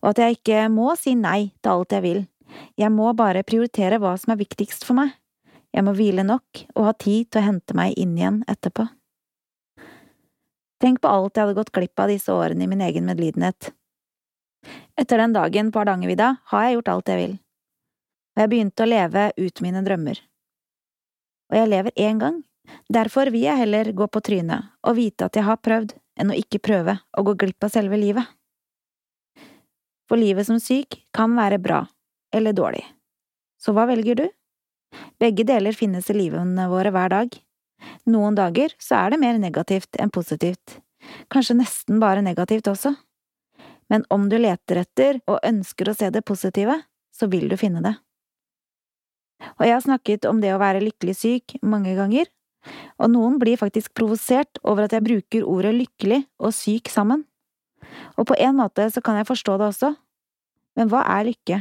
Og 0.00 0.12
at 0.12 0.22
jeg 0.22 0.38
ikke 0.38 0.68
må 0.70 0.94
si 0.98 1.16
nei 1.18 1.50
til 1.60 1.74
alt 1.74 1.94
jeg 1.94 2.04
vil, 2.06 2.22
jeg 2.80 2.90
må 2.92 3.12
bare 3.16 3.44
prioritere 3.46 4.00
hva 4.02 4.14
som 4.20 4.34
er 4.34 4.40
viktigst 4.40 4.86
for 4.86 4.98
meg. 4.98 5.14
Jeg 5.74 5.86
må 5.86 5.94
hvile 5.96 6.22
nok 6.26 6.66
og 6.76 6.84
ha 6.86 6.92
tid 6.94 7.30
til 7.30 7.40
å 7.40 7.48
hente 7.48 7.74
meg 7.74 7.96
inn 7.98 8.14
igjen 8.18 8.42
etterpå. 8.50 8.86
Tenk 10.82 11.00
på 11.02 11.10
alt 11.10 11.34
jeg 11.34 11.46
hadde 11.46 11.56
gått 11.56 11.72
glipp 11.74 12.02
av 12.02 12.10
disse 12.12 12.34
årene 12.34 12.66
i 12.66 12.70
min 12.70 12.82
egen 12.84 13.06
medlidenhet. 13.08 13.72
Etter 14.98 15.18
den 15.18 15.34
dagen 15.34 15.70
på 15.72 15.80
Hardangervidda 15.80 16.28
har 16.52 16.64
jeg 16.64 16.76
gjort 16.76 16.90
alt 16.92 17.10
jeg 17.10 17.20
vil, 17.20 17.34
og 18.34 18.42
jeg 18.42 18.50
begynte 18.52 18.84
å 18.84 18.90
leve 18.90 19.24
ut 19.36 19.62
mine 19.64 19.82
drømmer. 19.86 20.20
Og 21.50 21.58
jeg 21.58 21.70
lever 21.70 22.00
én 22.00 22.20
gang, 22.22 22.38
derfor 22.92 23.30
vil 23.34 23.46
jeg 23.46 23.60
heller 23.60 23.90
gå 23.96 24.08
på 24.08 24.22
trynet 24.24 24.70
og 24.86 24.96
vite 24.98 25.28
at 25.28 25.36
jeg 25.36 25.46
har 25.46 25.60
prøvd, 25.60 25.96
enn 26.20 26.30
å 26.30 26.38
ikke 26.38 26.62
prøve 26.62 26.96
å 27.18 27.24
gå 27.26 27.34
glipp 27.42 27.66
av 27.66 27.74
selve 27.74 27.98
livet. 27.98 28.24
For 30.08 30.20
livet 30.20 30.46
som 30.46 30.60
syk 30.62 31.00
kan 31.16 31.34
være 31.36 31.58
bra 31.62 31.82
eller 32.34 32.56
dårlig. 32.56 32.82
Så 33.60 33.72
hva 33.74 33.86
velger 33.88 34.18
du? 34.18 34.26
Begge 35.22 35.46
deler 35.46 35.74
finnes 35.76 36.10
i 36.10 36.16
livene 36.16 36.68
våre 36.70 36.92
hver 36.94 37.12
dag. 37.12 37.34
Noen 38.10 38.36
dager 38.38 38.74
så 38.82 38.98
er 39.02 39.14
det 39.14 39.20
mer 39.22 39.38
negativt 39.40 39.98
enn 40.00 40.12
positivt, 40.14 40.78
kanskje 41.32 41.58
nesten 41.58 42.00
bare 42.02 42.24
negativt 42.24 42.68
også. 42.70 42.94
Men 43.92 44.06
om 44.12 44.28
du 44.30 44.38
leter 44.40 44.80
etter 44.84 45.20
og 45.28 45.42
ønsker 45.44 45.90
å 45.90 45.96
se 45.96 46.08
det 46.12 46.24
positive, 46.24 46.78
så 47.14 47.28
vil 47.30 47.50
du 47.50 47.56
finne 47.60 47.82
det. 47.84 47.94
Og 49.58 49.66
jeg 49.66 49.74
har 49.76 49.84
snakket 49.84 50.28
om 50.30 50.40
det 50.40 50.54
å 50.54 50.60
være 50.62 50.82
lykkelig 50.84 51.16
syk 51.18 51.56
mange 51.62 51.92
ganger, 51.98 52.30
og 52.96 53.10
noen 53.12 53.36
blir 53.40 53.60
faktisk 53.60 53.92
provosert 53.96 54.60
over 54.64 54.86
at 54.86 54.94
jeg 54.96 55.04
bruker 55.04 55.44
ordet 55.44 55.74
lykkelig 55.76 56.22
og 56.40 56.54
syk 56.56 56.88
sammen. 56.92 57.26
Og 58.16 58.24
på 58.30 58.38
en 58.40 58.56
måte 58.56 58.86
så 58.90 59.02
kan 59.04 59.18
jeg 59.20 59.28
forstå 59.28 59.58
det 59.60 59.68
også, 59.68 59.92
men 60.78 60.90
hva 60.90 61.04
er 61.18 61.28
lykke? 61.28 61.60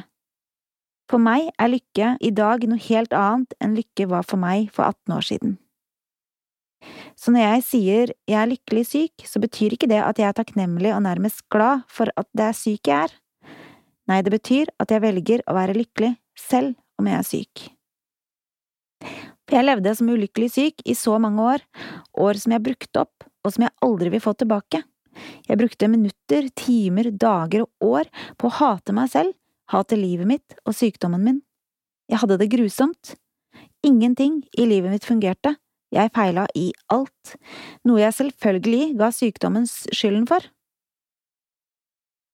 For 1.13 1.21
meg 1.21 1.51
er 1.61 1.69
lykke 1.69 2.07
i 2.25 2.31
dag 2.33 2.63
noe 2.65 2.81
helt 2.87 3.11
annet 3.13 3.51
enn 3.61 3.75
lykke 3.77 4.07
var 4.09 4.23
for 4.25 4.41
meg 4.41 4.71
for 4.73 4.87
18 4.87 5.13
år 5.13 5.25
siden. 5.27 5.51
Så 7.13 7.29
når 7.29 7.43
jeg 7.43 7.65
sier 7.67 8.13
jeg 8.25 8.39
er 8.39 8.49
lykkelig 8.49 8.85
syk, 8.89 9.25
så 9.29 9.37
betyr 9.43 9.75
ikke 9.75 9.91
det 9.91 9.99
at 10.01 10.17
jeg 10.17 10.25
er 10.25 10.33
takknemlig 10.39 10.89
og 10.89 11.03
nærmest 11.05 11.43
glad 11.53 11.83
for 11.85 12.09
at 12.17 12.25
det 12.33 12.47
er 12.47 12.57
syk 12.57 12.89
jeg 12.89 13.05
er. 13.05 13.13
Nei, 14.09 14.23
det 14.25 14.33
betyr 14.33 14.71
at 14.81 14.89
jeg 14.89 15.03
velger 15.05 15.43
å 15.45 15.53
være 15.53 15.75
lykkelig 15.77 16.15
selv 16.33 16.73
om 16.97 17.11
jeg 17.11 17.19
er 17.19 17.29
syk. 17.29 17.63
For 19.45 19.59
jeg 19.59 19.69
levde 19.69 19.93
som 19.93 20.09
ulykkelig 20.09 20.49
syk 20.55 20.81
i 20.89 20.97
så 20.97 21.19
mange 21.21 21.45
år, 21.45 21.67
år 22.25 22.41
som 22.41 22.57
jeg 22.57 22.65
brukte 22.71 23.05
opp, 23.05 23.29
og 23.45 23.53
som 23.53 23.67
jeg 23.67 23.75
aldri 23.85 24.15
vil 24.15 24.25
få 24.25 24.33
tilbake. 24.33 24.81
Jeg 25.45 25.61
brukte 25.61 25.93
minutter, 25.93 26.49
timer, 26.57 27.13
dager 27.13 27.67
og 27.67 27.89
år 28.01 28.11
på 28.41 28.49
å 28.49 28.57
hate 28.63 28.97
meg 28.97 29.13
selv 29.13 29.37
hatet 29.73 29.99
livet 29.99 30.29
mitt 30.29 30.55
og 30.63 30.77
sykdommen 30.77 31.23
min. 31.23 31.41
Jeg 32.11 32.21
hadde 32.21 32.39
det 32.41 32.51
grusomt. 32.53 33.15
Ingenting 33.83 34.41
i 34.57 34.65
livet 34.69 34.93
mitt 34.93 35.05
fungerte, 35.05 35.55
jeg 35.93 36.11
feila 36.15 36.45
i 36.57 36.71
alt, 36.93 37.35
noe 37.85 38.01
jeg 38.01 38.15
selvfølgelig 38.17 38.95
ga 38.97 39.09
sykdommen 39.13 39.67
skylden 39.67 40.25
for. 40.29 40.45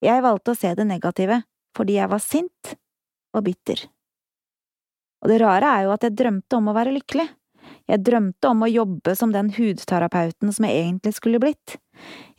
Jeg 0.06 0.24
valgte 0.24 0.54
å 0.54 0.60
se 0.60 0.72
det 0.78 0.88
negative 0.88 1.42
fordi 1.76 1.98
jeg 1.98 2.12
var 2.12 2.22
sint 2.24 2.76
og 3.36 3.44
bitter. 3.46 3.82
Og 5.24 5.32
det 5.32 5.42
rare 5.42 5.74
er 5.76 5.86
jo 5.86 5.94
at 5.94 6.06
jeg 6.06 6.16
drømte 6.18 6.58
om 6.58 6.70
å 6.72 6.76
være 6.76 6.94
lykkelig. 6.96 7.28
Jeg 7.90 8.04
drømte 8.06 8.52
om 8.52 8.64
å 8.64 8.70
jobbe 8.70 9.16
som 9.18 9.34
den 9.34 9.52
hudterapeuten 9.56 10.54
som 10.56 10.66
jeg 10.68 10.84
egentlig 10.84 11.14
skulle 11.18 11.42
blitt. 11.42 11.76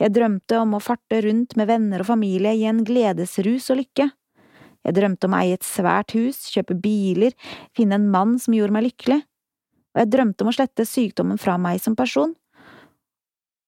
Jeg 0.01 0.15
drømte 0.17 0.61
om 0.63 0.77
å 0.77 0.83
farte 0.83 1.21
rundt 1.27 1.57
med 1.59 1.69
venner 1.71 2.03
og 2.03 2.09
familie 2.09 2.55
i 2.57 2.67
en 2.71 2.83
gledesrus 2.87 3.69
og 3.75 3.83
lykke. 3.83 4.09
Jeg 4.87 4.97
drømte 4.97 5.29
om 5.29 5.37
å 5.37 5.41
eie 5.43 5.57
et 5.59 5.67
svært 5.67 6.15
hus, 6.17 6.47
kjøpe 6.53 6.77
biler, 6.81 7.35
finne 7.77 7.99
en 7.99 8.09
mann 8.13 8.39
som 8.41 8.57
gjorde 8.57 8.75
meg 8.77 8.87
lykkelig, 8.89 9.21
og 9.91 10.03
jeg 10.03 10.13
drømte 10.15 10.45
om 10.45 10.51
å 10.53 10.55
slette 10.57 10.87
sykdommen 10.89 11.41
fra 11.41 11.57
meg 11.61 11.83
som 11.83 11.97
person, 11.99 12.33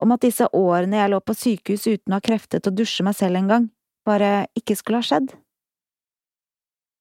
om 0.03 0.15
at 0.15 0.25
disse 0.25 0.49
årene 0.57 0.99
jeg 0.99 1.13
lå 1.13 1.21
på 1.23 1.37
sykehus 1.39 1.87
uten 1.87 2.15
å 2.15 2.19
ha 2.19 2.25
krefter 2.25 2.63
til 2.63 2.73
å 2.73 2.79
dusje 2.81 3.07
meg 3.07 3.19
selv 3.19 3.39
engang, 3.39 3.69
bare 4.09 4.49
ikke 4.59 4.77
skulle 4.79 5.03
ha 5.03 5.07
skjedd. 5.07 5.35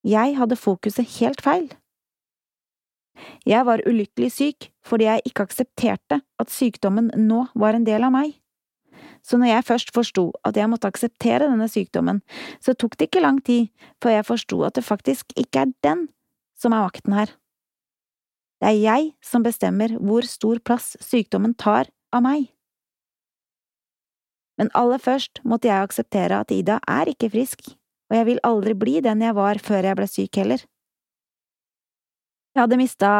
Jeg 0.06 0.36
hadde 0.38 0.58
fokuset 0.58 1.18
helt 1.20 1.42
feil. 1.46 1.70
Jeg 3.46 3.66
var 3.68 3.84
ulykkelig 3.86 4.32
syk 4.34 4.70
fordi 4.86 5.08
jeg 5.08 5.26
ikke 5.30 5.46
aksepterte 5.46 6.22
at 6.42 6.54
sykdommen 6.54 7.12
nå 7.18 7.46
var 7.54 7.78
en 7.78 7.86
del 7.86 8.06
av 8.06 8.14
meg. 8.16 8.41
Så 9.22 9.38
når 9.38 9.52
jeg 9.52 9.68
først 9.68 9.94
forsto 9.94 10.30
at 10.48 10.58
jeg 10.58 10.70
måtte 10.70 10.90
akseptere 10.90 11.50
denne 11.50 11.68
sykdommen, 11.70 12.22
så 12.64 12.74
tok 12.74 12.98
det 12.98 13.10
ikke 13.10 13.24
lang 13.24 13.42
tid 13.46 13.70
før 14.02 14.18
jeg 14.18 14.28
forsto 14.28 14.64
at 14.68 14.78
det 14.78 14.88
faktisk 14.88 15.36
ikke 15.38 15.66
er 15.66 15.76
den 15.86 16.08
som 16.58 16.74
er 16.74 16.86
makten 16.86 17.16
her. 17.18 17.30
Det 18.62 18.70
er 18.70 18.78
jeg 18.78 19.12
som 19.26 19.46
bestemmer 19.46 19.94
hvor 19.98 20.26
stor 20.30 20.60
plass 20.62 20.94
sykdommen 21.02 21.56
tar 21.58 21.90
av 22.14 22.26
meg. 22.26 22.52
Men 24.62 24.70
aller 24.78 25.02
først 25.02 25.42
måtte 25.48 25.72
jeg 25.72 25.88
akseptere 25.88 26.42
at 26.44 26.52
Ida 26.54 26.78
er 26.86 27.10
ikke 27.10 27.32
frisk, 27.34 27.72
og 28.12 28.18
jeg 28.20 28.28
vil 28.28 28.44
aldri 28.46 28.76
bli 28.78 29.00
den 29.02 29.24
jeg 29.26 29.34
var 29.34 29.58
før 29.64 29.88
jeg 29.90 29.98
ble 29.98 30.08
syk 30.10 30.38
heller. 30.38 30.62
Jeg 32.52 32.66
hadde 32.66 32.78
mista 32.78 33.12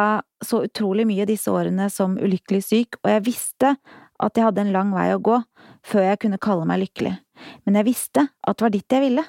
så 0.44 0.60
utrolig 0.66 1.06
mye 1.08 1.26
disse 1.26 1.50
årene 1.50 1.88
som 1.90 2.18
ulykkelig 2.20 2.62
syk, 2.66 2.98
og 3.00 3.10
jeg 3.14 3.24
visste 3.26 3.74
at 4.22 4.38
jeg 4.38 4.44
hadde 4.44 4.66
en 4.66 4.74
lang 4.74 4.92
vei 4.94 5.08
å 5.14 5.22
gå 5.24 5.38
før 5.86 6.06
jeg 6.06 6.20
kunne 6.24 6.40
kalle 6.42 6.66
meg 6.68 6.82
lykkelig, 6.84 7.14
men 7.66 7.78
jeg 7.78 7.88
visste 7.88 8.26
at 8.30 8.58
det 8.58 8.66
var 8.66 8.74
dit 8.74 8.94
jeg 8.96 9.04
ville. 9.04 9.24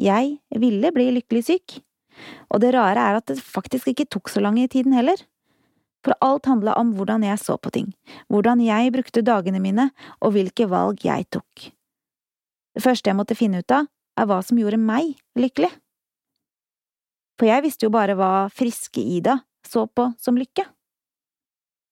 Jeg 0.00 0.60
ville 0.62 0.92
bli 0.94 1.10
lykkelig 1.18 1.42
syk. 1.46 1.76
Og 2.52 2.62
det 2.62 2.72
rare 2.74 3.00
er 3.00 3.18
at 3.18 3.28
det 3.28 3.40
faktisk 3.40 3.92
ikke 3.92 4.08
tok 4.10 4.32
så 4.32 4.42
lang 4.44 4.58
i 4.60 4.68
tiden 4.70 4.96
heller. 4.96 5.20
For 6.02 6.16
alt 6.24 6.48
handla 6.50 6.74
om 6.80 6.94
hvordan 6.96 7.22
jeg 7.22 7.38
så 7.38 7.56
på 7.60 7.70
ting, 7.70 7.92
hvordan 8.32 8.60
jeg 8.64 8.90
brukte 8.94 9.22
dagene 9.22 9.60
mine, 9.62 9.90
og 10.18 10.34
hvilke 10.34 10.66
valg 10.70 11.04
jeg 11.06 11.28
tok. 11.30 11.70
Det 12.74 12.82
første 12.82 13.10
jeg 13.10 13.18
måtte 13.18 13.38
finne 13.38 13.62
ut 13.62 13.74
av, 13.74 13.86
er 14.18 14.28
hva 14.28 14.40
som 14.44 14.58
gjorde 14.58 14.80
meg 14.82 15.14
lykkelig. 15.38 15.70
For 17.38 17.48
jeg 17.48 17.64
visste 17.64 17.86
jo 17.86 17.94
bare 17.94 18.16
hva 18.18 18.48
friske 18.52 19.00
Ida 19.00 19.38
så 19.68 19.86
på 19.86 20.10
som 20.20 20.36
lykke. 20.38 20.66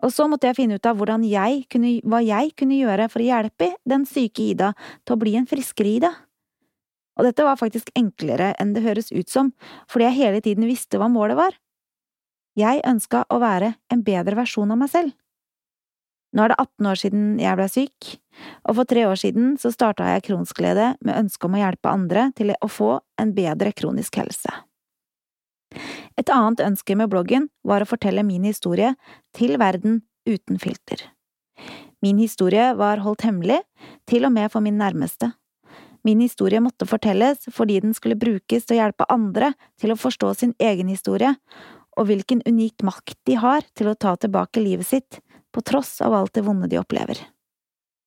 Og 0.00 0.12
så 0.14 0.26
måtte 0.30 0.48
jeg 0.48 0.56
finne 0.56 0.78
ut 0.80 0.86
av 0.88 1.00
jeg 1.26 1.64
kunne, 1.68 2.00
hva 2.08 2.20
jeg 2.24 2.52
kunne 2.56 2.78
gjøre 2.78 3.08
for 3.12 3.20
å 3.20 3.28
hjelpe 3.28 3.74
den 3.84 4.06
syke 4.08 4.42
Ida 4.42 4.72
til 5.04 5.14
å 5.14 5.20
bli 5.20 5.36
en 5.36 5.48
friskere 5.48 5.88
Ida. 5.88 6.12
Og 7.18 7.26
dette 7.28 7.44
var 7.44 7.60
faktisk 7.60 7.90
enklere 7.98 8.54
enn 8.58 8.72
det 8.72 8.84
høres 8.84 9.12
ut 9.12 9.28
som, 9.28 9.52
fordi 9.90 10.08
jeg 10.08 10.18
hele 10.20 10.40
tiden 10.40 10.68
visste 10.68 10.96
hva 10.96 11.10
målet 11.12 11.36
var. 11.36 11.56
Jeg 12.56 12.80
ønska 12.88 13.26
å 13.28 13.40
være 13.42 13.74
en 13.92 14.04
bedre 14.06 14.38
versjon 14.38 14.72
av 14.72 14.80
meg 14.80 14.90
selv. 14.92 15.12
Nå 16.32 16.44
er 16.44 16.52
det 16.52 16.60
18 16.62 16.86
år 16.86 16.98
siden 16.98 17.22
jeg 17.42 17.58
ble 17.58 17.68
syk, 17.68 18.10
og 18.70 18.76
for 18.78 18.88
tre 18.88 19.04
år 19.10 19.18
siden 19.18 19.56
så 19.58 19.72
starta 19.74 20.06
jeg 20.12 20.28
Kronsglede 20.28 20.92
med 21.02 21.26
ønske 21.26 21.48
om 21.48 21.58
å 21.58 21.62
hjelpe 21.62 21.90
andre 21.90 22.28
til 22.38 22.54
å 22.54 22.70
få 22.70 22.92
en 23.20 23.34
bedre 23.34 23.74
kronisk 23.74 24.20
helse. 24.22 24.54
Et 26.18 26.30
annet 26.32 26.62
ønske 26.64 26.96
med 26.98 27.10
bloggen 27.12 27.48
var 27.66 27.82
å 27.82 27.88
fortelle 27.88 28.24
min 28.26 28.44
historie 28.48 28.94
til 29.36 29.56
verden 29.60 30.02
uten 30.28 30.58
filter. 30.60 31.02
Min 32.00 32.18
historie 32.18 32.72
var 32.78 33.02
holdt 33.04 33.26
hemmelig, 33.28 33.60
til 34.08 34.24
og 34.24 34.32
med 34.32 34.50
for 34.52 34.64
min 34.64 34.78
nærmeste. 34.80 35.32
Min 36.04 36.22
historie 36.24 36.62
måtte 36.64 36.88
fortelles 36.88 37.44
fordi 37.52 37.80
den 37.84 37.92
skulle 37.96 38.16
brukes 38.16 38.64
til 38.64 38.78
å 38.78 38.80
hjelpe 38.80 39.08
andre 39.12 39.52
til 39.80 39.92
å 39.92 39.98
forstå 40.00 40.32
sin 40.38 40.54
egen 40.58 40.88
historie, 40.88 41.34
og 41.98 42.08
hvilken 42.08 42.40
unik 42.48 42.84
makt 42.86 43.18
de 43.28 43.36
har 43.36 43.66
til 43.76 43.90
å 43.90 43.98
ta 43.98 44.14
tilbake 44.16 44.62
livet 44.64 44.88
sitt 44.88 45.20
på 45.52 45.62
tross 45.66 45.98
av 46.00 46.14
alt 46.16 46.32
det 46.38 46.46
vonde 46.46 46.70
de 46.70 46.78
opplever. 46.80 47.18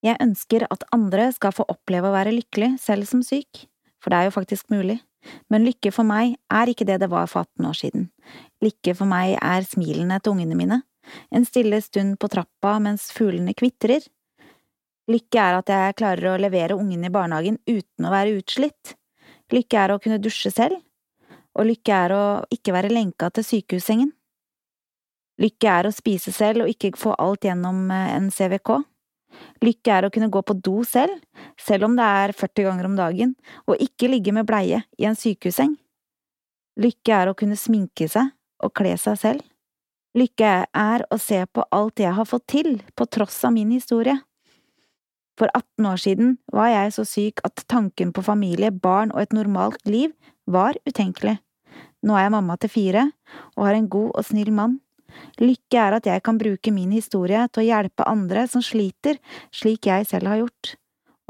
Jeg 0.03 0.19
ønsker 0.23 0.65
at 0.73 0.87
andre 0.95 1.29
skal 1.35 1.53
få 1.55 1.67
oppleve 1.69 2.09
å 2.09 2.15
være 2.15 2.33
lykkelig 2.33 2.73
selv 2.81 3.07
som 3.07 3.21
syk, 3.23 3.67
for 4.01 4.11
det 4.11 4.19
er 4.19 4.27
jo 4.27 4.37
faktisk 4.39 4.73
mulig. 4.73 4.97
Men 5.51 5.65
lykke 5.67 5.91
for 5.95 6.07
meg 6.07 6.35
er 6.51 6.71
ikke 6.71 6.87
det 6.87 6.99
det 7.03 7.09
var 7.11 7.29
for 7.31 7.45
18 7.45 7.69
år 7.69 7.77
siden. 7.79 8.09
Lykke 8.63 8.95
for 8.97 9.09
meg 9.09 9.37
er 9.39 9.67
smilene 9.67 10.19
til 10.19 10.35
ungene 10.35 10.57
mine, 10.59 10.81
en 11.31 11.45
stille 11.47 11.79
stund 11.83 12.17
på 12.19 12.29
trappa 12.31 12.77
mens 12.83 13.09
fuglene 13.15 13.55
kvitrer. 13.57 14.05
Lykke 15.11 15.39
er 15.39 15.59
at 15.59 15.71
jeg 15.71 15.97
klarer 15.99 16.31
å 16.31 16.39
levere 16.39 16.77
ungene 16.79 17.09
i 17.09 17.13
barnehagen 17.13 17.59
uten 17.67 18.07
å 18.07 18.13
være 18.13 18.37
utslitt. 18.39 18.95
Lykke 19.51 19.79
er 19.79 19.93
å 19.93 19.99
kunne 20.03 20.21
dusje 20.23 20.51
selv, 20.53 20.79
og 21.53 21.67
lykke 21.67 21.97
er 22.05 22.15
å 22.15 22.23
ikke 22.53 22.73
være 22.75 22.93
lenka 22.93 23.29
til 23.33 23.45
sykehussengen. 23.45 24.13
Lykke 25.41 25.69
er 25.69 25.89
å 25.89 25.93
spise 25.93 26.31
selv 26.33 26.63
og 26.63 26.71
ikke 26.71 26.93
få 26.99 27.15
alt 27.19 27.45
gjennom 27.47 27.89
eh, 27.91 28.13
en 28.15 28.29
CVK. 28.31 28.77
Lykke 29.63 29.95
er 29.95 30.07
å 30.07 30.11
kunne 30.13 30.31
gå 30.31 30.41
på 30.43 30.55
do 30.59 30.81
selv, 30.87 31.15
selv 31.59 31.87
om 31.87 31.95
det 31.97 32.05
er 32.05 32.35
40 32.35 32.67
ganger 32.67 32.89
om 32.89 32.97
dagen, 32.99 33.33
og 33.67 33.81
ikke 33.81 34.11
ligge 34.11 34.33
med 34.35 34.47
bleie 34.49 34.83
i 34.99 35.07
en 35.09 35.17
sykehusseng. 35.17 35.77
Lykke 36.79 37.15
er 37.15 37.29
å 37.29 37.37
kunne 37.37 37.59
sminke 37.59 38.07
seg 38.09 38.33
og 38.63 38.73
kle 38.77 38.95
seg 38.97 39.19
selv. 39.21 39.45
Lykke 40.17 40.51
er 40.77 41.05
å 41.09 41.17
se 41.17 41.39
på 41.49 41.65
alt 41.73 42.01
jeg 42.01 42.13
har 42.13 42.29
fått 42.29 42.45
til, 42.53 42.75
på 42.93 43.07
tross 43.09 43.39
av 43.47 43.55
min 43.55 43.71
historie. 43.73 44.19
For 45.39 45.49
18 45.49 45.87
år 45.89 46.01
siden 46.01 46.35
var 46.53 46.69
jeg 46.69 46.93
så 46.93 47.05
syk 47.09 47.41
at 47.47 47.65
tanken 47.69 48.11
på 48.13 48.21
familie, 48.25 48.69
barn 48.69 49.13
og 49.13 49.23
et 49.23 49.33
normalt 49.33 49.81
liv 49.89 50.13
var 50.45 50.77
utenkelig. 50.85 51.39
Nå 52.05 52.17
er 52.17 52.27
jeg 52.27 52.35
mamma 52.35 52.57
til 52.59 52.69
fire 52.69 53.07
og 53.55 53.65
har 53.65 53.77
en 53.77 53.89
god 53.89 54.11
og 54.13 54.27
snill 54.27 54.51
mann. 54.53 54.77
Lykke 55.41 55.79
er 55.79 55.97
at 55.97 56.07
jeg 56.09 56.23
kan 56.25 56.37
bruke 56.41 56.73
min 56.75 56.93
historie 56.95 57.41
til 57.49 57.63
å 57.63 57.67
hjelpe 57.67 58.07
andre 58.09 58.45
som 58.51 58.63
sliter 58.65 59.19
slik 59.53 59.89
jeg 59.89 60.07
selv 60.09 60.31
har 60.31 60.43
gjort. 60.43 60.75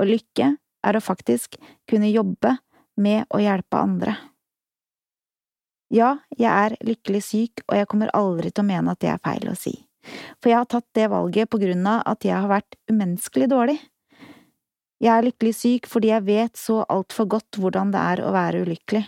Og 0.01 0.09
lykke 0.09 0.51
er 0.83 0.97
å 0.97 1.03
faktisk 1.03 1.57
kunne 1.89 2.11
jobbe 2.11 2.57
med 2.99 3.25
å 3.33 3.41
hjelpe 3.41 3.79
andre. 3.79 4.17
Ja, 5.93 6.15
jeg 6.33 6.49
er 6.49 6.75
lykkelig 6.81 7.21
syk, 7.21 7.63
og 7.67 7.77
jeg 7.77 7.87
kommer 7.89 8.11
aldri 8.17 8.49
til 8.49 8.63
å 8.63 8.69
mene 8.69 8.93
at 8.93 9.01
det 9.03 9.11
er 9.13 9.21
feil 9.21 9.51
å 9.51 9.57
si, 9.57 9.75
for 10.41 10.49
jeg 10.49 10.57
har 10.57 10.69
tatt 10.69 10.87
det 10.97 11.09
valget 11.11 11.51
på 11.53 11.59
grunn 11.61 11.85
av 11.89 12.01
at 12.09 12.25
jeg 12.25 12.33
har 12.33 12.49
vært 12.49 12.77
umenneskelig 12.89 13.49
dårlig. 13.51 13.77
Jeg 15.03 15.11
er 15.13 15.27
lykkelig 15.27 15.53
syk 15.57 15.89
fordi 15.91 16.09
jeg 16.09 16.25
vet 16.25 16.57
så 16.57 16.79
altfor 16.89 17.27
godt 17.35 17.59
hvordan 17.59 17.91
det 17.93 18.01
er 18.01 18.23
å 18.25 18.31
være 18.33 18.63
ulykkelig. 18.65 19.03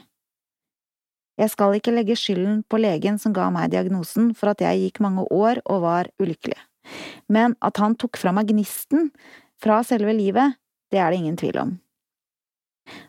Jeg 1.39 1.51
skal 1.51 1.75
ikke 1.75 1.93
legge 1.95 2.15
skylden 2.19 2.61
på 2.71 2.79
legen 2.79 3.17
som 3.19 3.33
ga 3.35 3.49
meg 3.53 3.73
diagnosen 3.73 4.31
for 4.37 4.53
at 4.53 4.63
jeg 4.63 4.85
gikk 4.85 5.01
mange 5.03 5.25
år 5.33 5.59
og 5.65 5.83
var 5.83 6.11
ulykkelig, 6.21 6.59
men 7.27 7.57
at 7.65 7.81
han 7.81 7.97
tok 7.99 8.19
fra 8.21 8.31
meg 8.35 8.51
gnisten 8.53 9.09
fra 9.61 9.81
selve 9.87 10.13
livet, 10.15 10.55
det 10.91 11.01
er 11.01 11.11
det 11.11 11.19
ingen 11.19 11.39
tvil 11.39 11.59
om. 11.59 11.73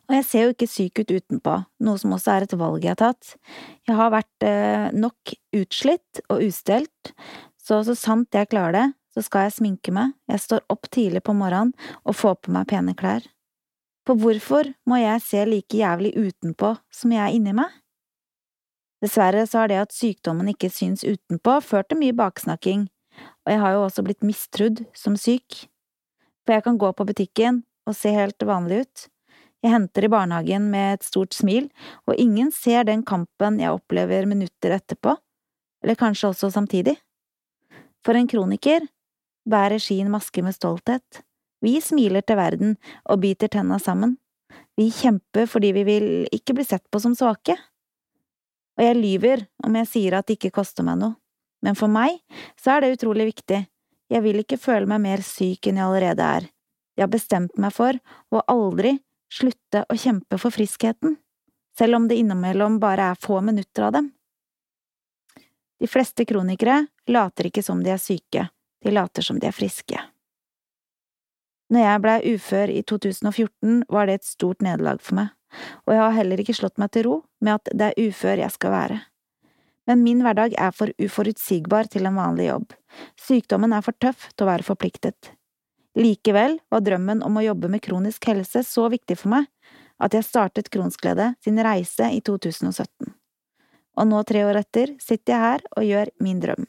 Og 0.09 0.15
jeg 0.17 0.25
ser 0.25 0.47
jo 0.47 0.53
ikke 0.55 0.71
syk 0.71 1.01
ut 1.03 1.13
utenpå, 1.13 1.55
noe 1.85 2.01
som 2.01 2.15
også 2.17 2.33
er 2.33 2.47
et 2.47 2.55
valg 2.57 2.85
jeg 2.85 2.95
har 2.95 3.01
tatt. 3.01 3.35
Jeg 3.87 3.99
har 3.99 4.13
vært 4.15 4.47
eh, 4.47 4.87
nok 4.97 5.35
utslitt 5.57 6.23
og 6.31 6.45
ustelt, 6.47 7.13
så 7.61 7.83
så 7.85 7.97
sant 7.99 8.35
jeg 8.35 8.49
klarer 8.51 8.77
det, 8.79 8.87
så 9.17 9.25
skal 9.25 9.47
jeg 9.47 9.57
sminke 9.57 9.93
meg, 9.95 10.15
jeg 10.31 10.43
står 10.45 10.65
opp 10.73 10.89
tidlig 10.93 11.23
på 11.25 11.35
morgenen 11.37 11.75
og 12.05 12.17
får 12.17 12.39
på 12.45 12.55
meg 12.57 12.69
pene 12.73 12.97
klær. 12.97 13.25
For 14.07 14.19
hvorfor 14.23 14.71
må 14.87 15.01
jeg 15.01 15.23
se 15.25 15.43
like 15.49 15.77
jævlig 15.81 16.15
utenpå 16.15 16.77
som 16.95 17.15
jeg 17.15 17.25
er 17.25 17.35
inni 17.35 17.57
meg? 17.57 17.73
Dessverre 19.07 19.45
så 19.47 19.63
har 19.63 19.71
det 19.71 19.79
at 19.79 19.95
sykdommen 19.95 20.49
ikke 20.51 20.67
syns 20.73 21.05
utenpå, 21.07 21.61
ført 21.63 21.93
til 21.93 22.01
mye 22.01 22.15
baksnakking, 22.17 22.89
og 23.47 23.53
jeg 23.53 23.61
har 23.63 23.75
jo 23.77 23.85
også 23.85 24.03
blitt 24.03 24.25
mistrodd 24.27 24.83
som 24.99 25.15
syk. 25.21 25.67
For 26.43 26.57
jeg 26.57 26.65
kan 26.65 26.79
gå 26.81 26.91
på 26.91 27.07
butikken 27.07 27.61
og 27.87 27.95
se 27.95 28.11
helt 28.11 28.43
vanlig 28.43 28.81
ut. 28.83 29.05
Jeg 29.63 29.75
henter 29.77 30.09
i 30.09 30.11
barnehagen 30.11 30.67
med 30.73 30.97
et 30.97 31.07
stort 31.07 31.37
smil, 31.39 31.69
og 32.11 32.19
ingen 32.19 32.51
ser 32.55 32.83
den 32.89 33.05
kampen 33.07 33.61
jeg 33.63 33.79
opplever 33.79 34.27
minutter 34.27 34.75
etterpå, 34.75 35.15
eller 35.85 35.99
kanskje 36.03 36.33
også 36.33 36.51
samtidig. 36.57 36.97
For 38.03 38.19
en 38.19 38.27
kroniker 38.31 38.89
bærer 39.47 39.79
skien 39.83 40.11
maske 40.11 40.43
med 40.43 40.59
stolthet. 40.59 41.23
Vi 41.63 41.79
smiler 41.79 42.27
til 42.27 42.43
verden 42.43 42.75
og 43.07 43.23
biter 43.23 43.51
tenna 43.55 43.79
sammen. 43.79 44.19
Vi 44.75 44.91
kjemper 44.91 45.47
fordi 45.47 45.73
vi 45.79 45.87
vil 45.87 46.11
ikke 46.35 46.59
bli 46.59 46.67
sett 46.67 46.85
på 46.91 46.99
som 47.03 47.15
svake. 47.15 47.55
Og 48.77 48.85
jeg 48.85 48.99
lyver 48.99 49.47
om 49.65 49.77
jeg 49.81 49.89
sier 49.89 50.19
at 50.19 50.29
det 50.29 50.37
ikke 50.37 50.55
koster 50.59 50.85
meg 50.87 51.01
noe, 51.01 51.17
men 51.65 51.79
for 51.79 51.91
meg 51.93 52.19
så 52.61 52.77
er 52.77 52.85
det 52.85 52.97
utrolig 52.99 53.31
viktig. 53.31 53.63
Jeg 54.13 54.23
vil 54.23 54.43
ikke 54.43 54.61
føle 54.61 54.87
meg 54.91 55.03
mer 55.03 55.25
syk 55.25 55.67
enn 55.67 55.81
jeg 55.81 55.89
allerede 55.89 56.27
er. 56.41 56.49
Jeg 56.97 57.05
har 57.05 57.13
bestemt 57.13 57.57
meg 57.61 57.75
for 57.77 57.99
å 58.33 58.43
aldri 58.53 58.97
slutte 59.33 59.83
å 59.91 59.97
kjempe 59.99 60.39
for 60.41 60.55
friskheten, 60.55 61.17
selv 61.77 61.99
om 61.99 62.07
det 62.09 62.21
innimellom 62.21 62.79
bare 62.81 63.11
er 63.13 63.21
få 63.21 63.41
minutter 63.45 63.89
av 63.89 63.97
dem. 63.97 64.13
De 65.81 65.89
fleste 65.91 66.25
kronikere 66.25 66.87
later 67.13 67.51
ikke 67.51 67.65
som 67.65 67.83
de 67.85 67.93
er 67.93 68.01
syke, 68.01 68.47
de 68.85 68.93
later 68.93 69.25
som 69.25 69.41
de 69.41 69.51
er 69.51 69.57
friske. 69.57 69.99
Når 71.73 71.83
jeg 71.83 72.03
blei 72.05 72.17
ufør 72.37 72.71
i 72.71 72.83
2014, 72.87 73.83
var 73.91 74.07
det 74.07 74.21
et 74.21 74.29
stort 74.29 74.63
nederlag 74.63 75.03
for 75.03 75.19
meg, 75.19 75.33
og 75.87 75.95
jeg 75.95 76.03
har 76.03 76.17
heller 76.17 76.43
ikke 76.43 76.57
slått 76.57 76.81
meg 76.83 76.93
til 76.95 77.07
ro 77.09 77.17
med 77.45 77.59
at 77.59 77.71
det 77.73 77.91
er 77.91 78.09
ufør 78.09 78.43
jeg 78.43 78.55
skal 78.55 78.75
være. 78.75 78.99
Men 79.87 80.03
min 80.03 80.23
hverdag 80.25 80.57
er 80.59 80.73
for 80.75 80.91
uforutsigbar 80.99 81.87
til 81.93 82.09
en 82.09 82.19
vanlig 82.19 82.49
jobb, 82.49 82.73
sykdommen 83.21 83.75
er 83.77 83.85
for 83.87 83.95
tøff 84.03 84.29
til 84.35 84.47
å 84.47 84.51
være 84.51 84.67
forpliktet. 84.67 85.31
Likevel 85.97 86.59
var 86.73 86.83
drømmen 86.85 87.23
om 87.25 87.39
å 87.39 87.45
jobbe 87.47 87.71
med 87.73 87.85
kronisk 87.85 88.27
helse 88.29 88.65
så 88.67 88.89
viktig 88.93 89.17
for 89.21 89.33
meg 89.33 89.47
at 90.03 90.13
jeg 90.13 90.27
startet 90.27 90.69
Kronsglede 90.73 91.31
sin 91.45 91.57
reise 91.65 92.11
i 92.13 92.21
2017. 92.21 93.15
Og 93.97 94.09
nå, 94.11 94.21
tre 94.29 94.43
år 94.45 94.61
etter, 94.61 94.93
sitter 95.01 95.33
jeg 95.33 95.45
her 95.45 95.65
og 95.73 95.87
gjør 95.89 96.13
min 96.21 96.43
drøm. 96.43 96.67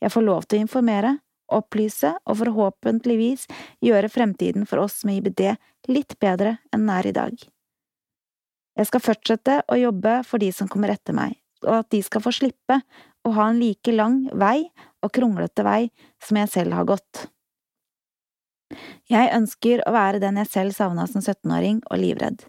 Jeg 0.00 0.14
får 0.14 0.24
lov 0.24 0.46
til 0.48 0.56
å 0.60 0.64
informere, 0.64 1.18
opplyse 1.52 2.14
og 2.24 2.40
forhåpentligvis 2.40 3.44
gjøre 3.84 4.12
fremtiden 4.12 4.64
for 4.68 4.86
oss 4.86 5.02
med 5.04 5.20
IBD 5.20 5.44
litt 5.92 6.16
bedre 6.20 6.56
enn 6.72 6.86
den 6.86 6.96
er 6.96 7.08
i 7.08 7.16
dag. 7.16 7.48
Jeg 8.78 8.86
skal 8.86 9.02
fortsette 9.02 9.56
å 9.66 9.78
jobbe 9.78 10.20
for 10.26 10.38
de 10.38 10.52
som 10.54 10.68
kommer 10.70 10.92
etter 10.94 11.16
meg, 11.16 11.34
og 11.66 11.80
at 11.80 11.88
de 11.90 11.98
skal 12.06 12.22
få 12.22 12.30
slippe 12.34 12.78
å 13.26 13.32
ha 13.34 13.48
en 13.50 13.58
like 13.58 13.90
lang 13.94 14.20
vei 14.38 14.68
og 15.02 15.10
kronglete 15.14 15.64
vei 15.66 15.88
som 16.22 16.38
jeg 16.38 16.52
selv 16.52 16.78
har 16.78 16.86
gått. 16.86 17.26
Jeg 19.08 19.32
ønsker 19.34 19.82
å 19.88 19.94
være 19.96 20.20
den 20.22 20.38
jeg 20.42 20.52
selv 20.52 20.76
savna 20.76 21.08
som 21.10 21.24
17-åring 21.24 21.82
og 21.88 21.98
livredd. 21.98 22.44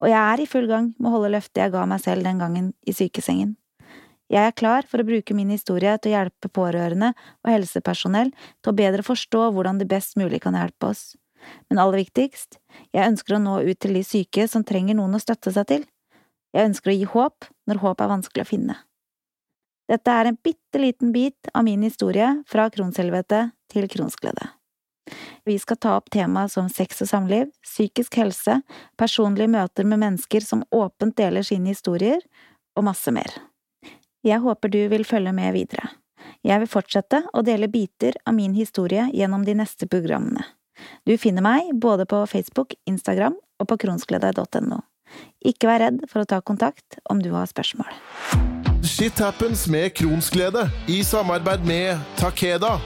Og 0.00 0.08
jeg 0.08 0.20
er 0.20 0.40
i 0.40 0.48
full 0.48 0.68
gang 0.70 0.92
med 0.96 1.10
å 1.10 1.16
holde 1.18 1.34
løftet 1.34 1.60
jeg 1.60 1.74
ga 1.74 1.84
meg 1.90 2.00
selv 2.00 2.24
den 2.24 2.40
gangen 2.40 2.70
i 2.88 2.94
sykesengen. 2.96 3.56
Jeg 4.30 4.46
er 4.46 4.54
klar 4.54 4.86
for 4.86 5.02
å 5.02 5.06
bruke 5.06 5.34
min 5.34 5.50
historie 5.50 5.92
til 5.98 6.12
å 6.12 6.20
hjelpe 6.20 6.48
pårørende 6.54 7.10
og 7.42 7.50
helsepersonell 7.50 8.30
til 8.62 8.70
å 8.70 8.76
bedre 8.78 9.04
forstå 9.04 9.48
hvordan 9.56 9.80
de 9.82 9.88
best 9.90 10.14
mulig 10.20 10.40
kan 10.44 10.56
hjelpe 10.56 10.92
oss. 10.94 11.10
Men 11.70 11.80
aller 11.82 12.02
viktigst, 12.02 12.58
jeg 12.94 13.08
ønsker 13.12 13.36
å 13.36 13.42
nå 13.42 13.56
ut 13.66 13.80
til 13.80 13.96
de 13.96 14.04
syke 14.06 14.46
som 14.50 14.64
trenger 14.66 14.98
noen 14.98 15.16
å 15.16 15.22
støtte 15.22 15.52
seg 15.54 15.68
til. 15.70 15.88
Jeg 16.54 16.70
ønsker 16.72 16.92
å 16.92 16.96
gi 16.98 17.10
håp 17.14 17.50
når 17.70 17.82
håp 17.84 18.00
er 18.00 18.12
vanskelig 18.12 18.44
å 18.44 18.50
finne. 18.50 18.78
Dette 19.90 20.14
er 20.14 20.28
en 20.30 20.38
bitte 20.38 20.78
liten 20.78 21.10
bit 21.12 21.50
av 21.54 21.64
min 21.66 21.82
historie 21.82 22.28
fra 22.46 22.68
kronshelvete 22.70 23.48
til 23.72 23.88
kronsglede. 23.90 24.52
Vi 25.44 25.56
skal 25.58 25.80
ta 25.82 25.96
opp 25.98 26.10
temaer 26.14 26.50
som 26.52 26.68
sex 26.70 27.02
og 27.02 27.08
samliv, 27.10 27.48
psykisk 27.64 28.20
helse, 28.20 28.60
personlige 29.00 29.50
møter 29.50 29.88
med 29.88 29.98
mennesker 30.02 30.44
som 30.46 30.62
åpent 30.70 31.16
deler 31.18 31.42
sine 31.46 31.72
historier, 31.72 32.20
og 32.78 32.86
masse 32.86 33.10
mer. 33.10 33.32
Jeg 34.22 34.38
håper 34.44 34.70
du 34.70 34.80
vil 34.92 35.04
følge 35.08 35.32
med 35.34 35.56
videre. 35.56 35.88
Jeg 36.46 36.62
vil 36.62 36.70
fortsette 36.70 37.24
å 37.34 37.42
dele 37.44 37.68
biter 37.72 38.14
av 38.28 38.36
min 38.36 38.54
historie 38.54 39.08
gjennom 39.16 39.42
de 39.44 39.56
neste 39.58 39.88
programmene. 39.90 40.44
Du 41.08 41.16
finner 41.20 41.44
meg 41.44 41.72
både 41.80 42.06
på 42.08 42.22
Facebook, 42.30 42.76
Instagram 42.90 43.36
og 43.60 43.68
på 43.70 43.80
kronsglede.no. 43.84 44.80
Ikke 45.46 45.70
vær 45.70 45.82
redd 45.84 46.04
for 46.10 46.22
å 46.22 46.28
ta 46.28 46.40
kontakt 46.44 47.00
om 47.10 47.22
du 47.22 47.32
har 47.34 47.50
spørsmål. 47.50 47.90
Shit 48.86 49.20
happens 49.20 49.66
med 49.68 49.92
Kronsglede 49.96 50.66
i 50.88 51.02
samarbeid 51.04 51.66
med 51.68 52.00
Takeda. 52.20 52.78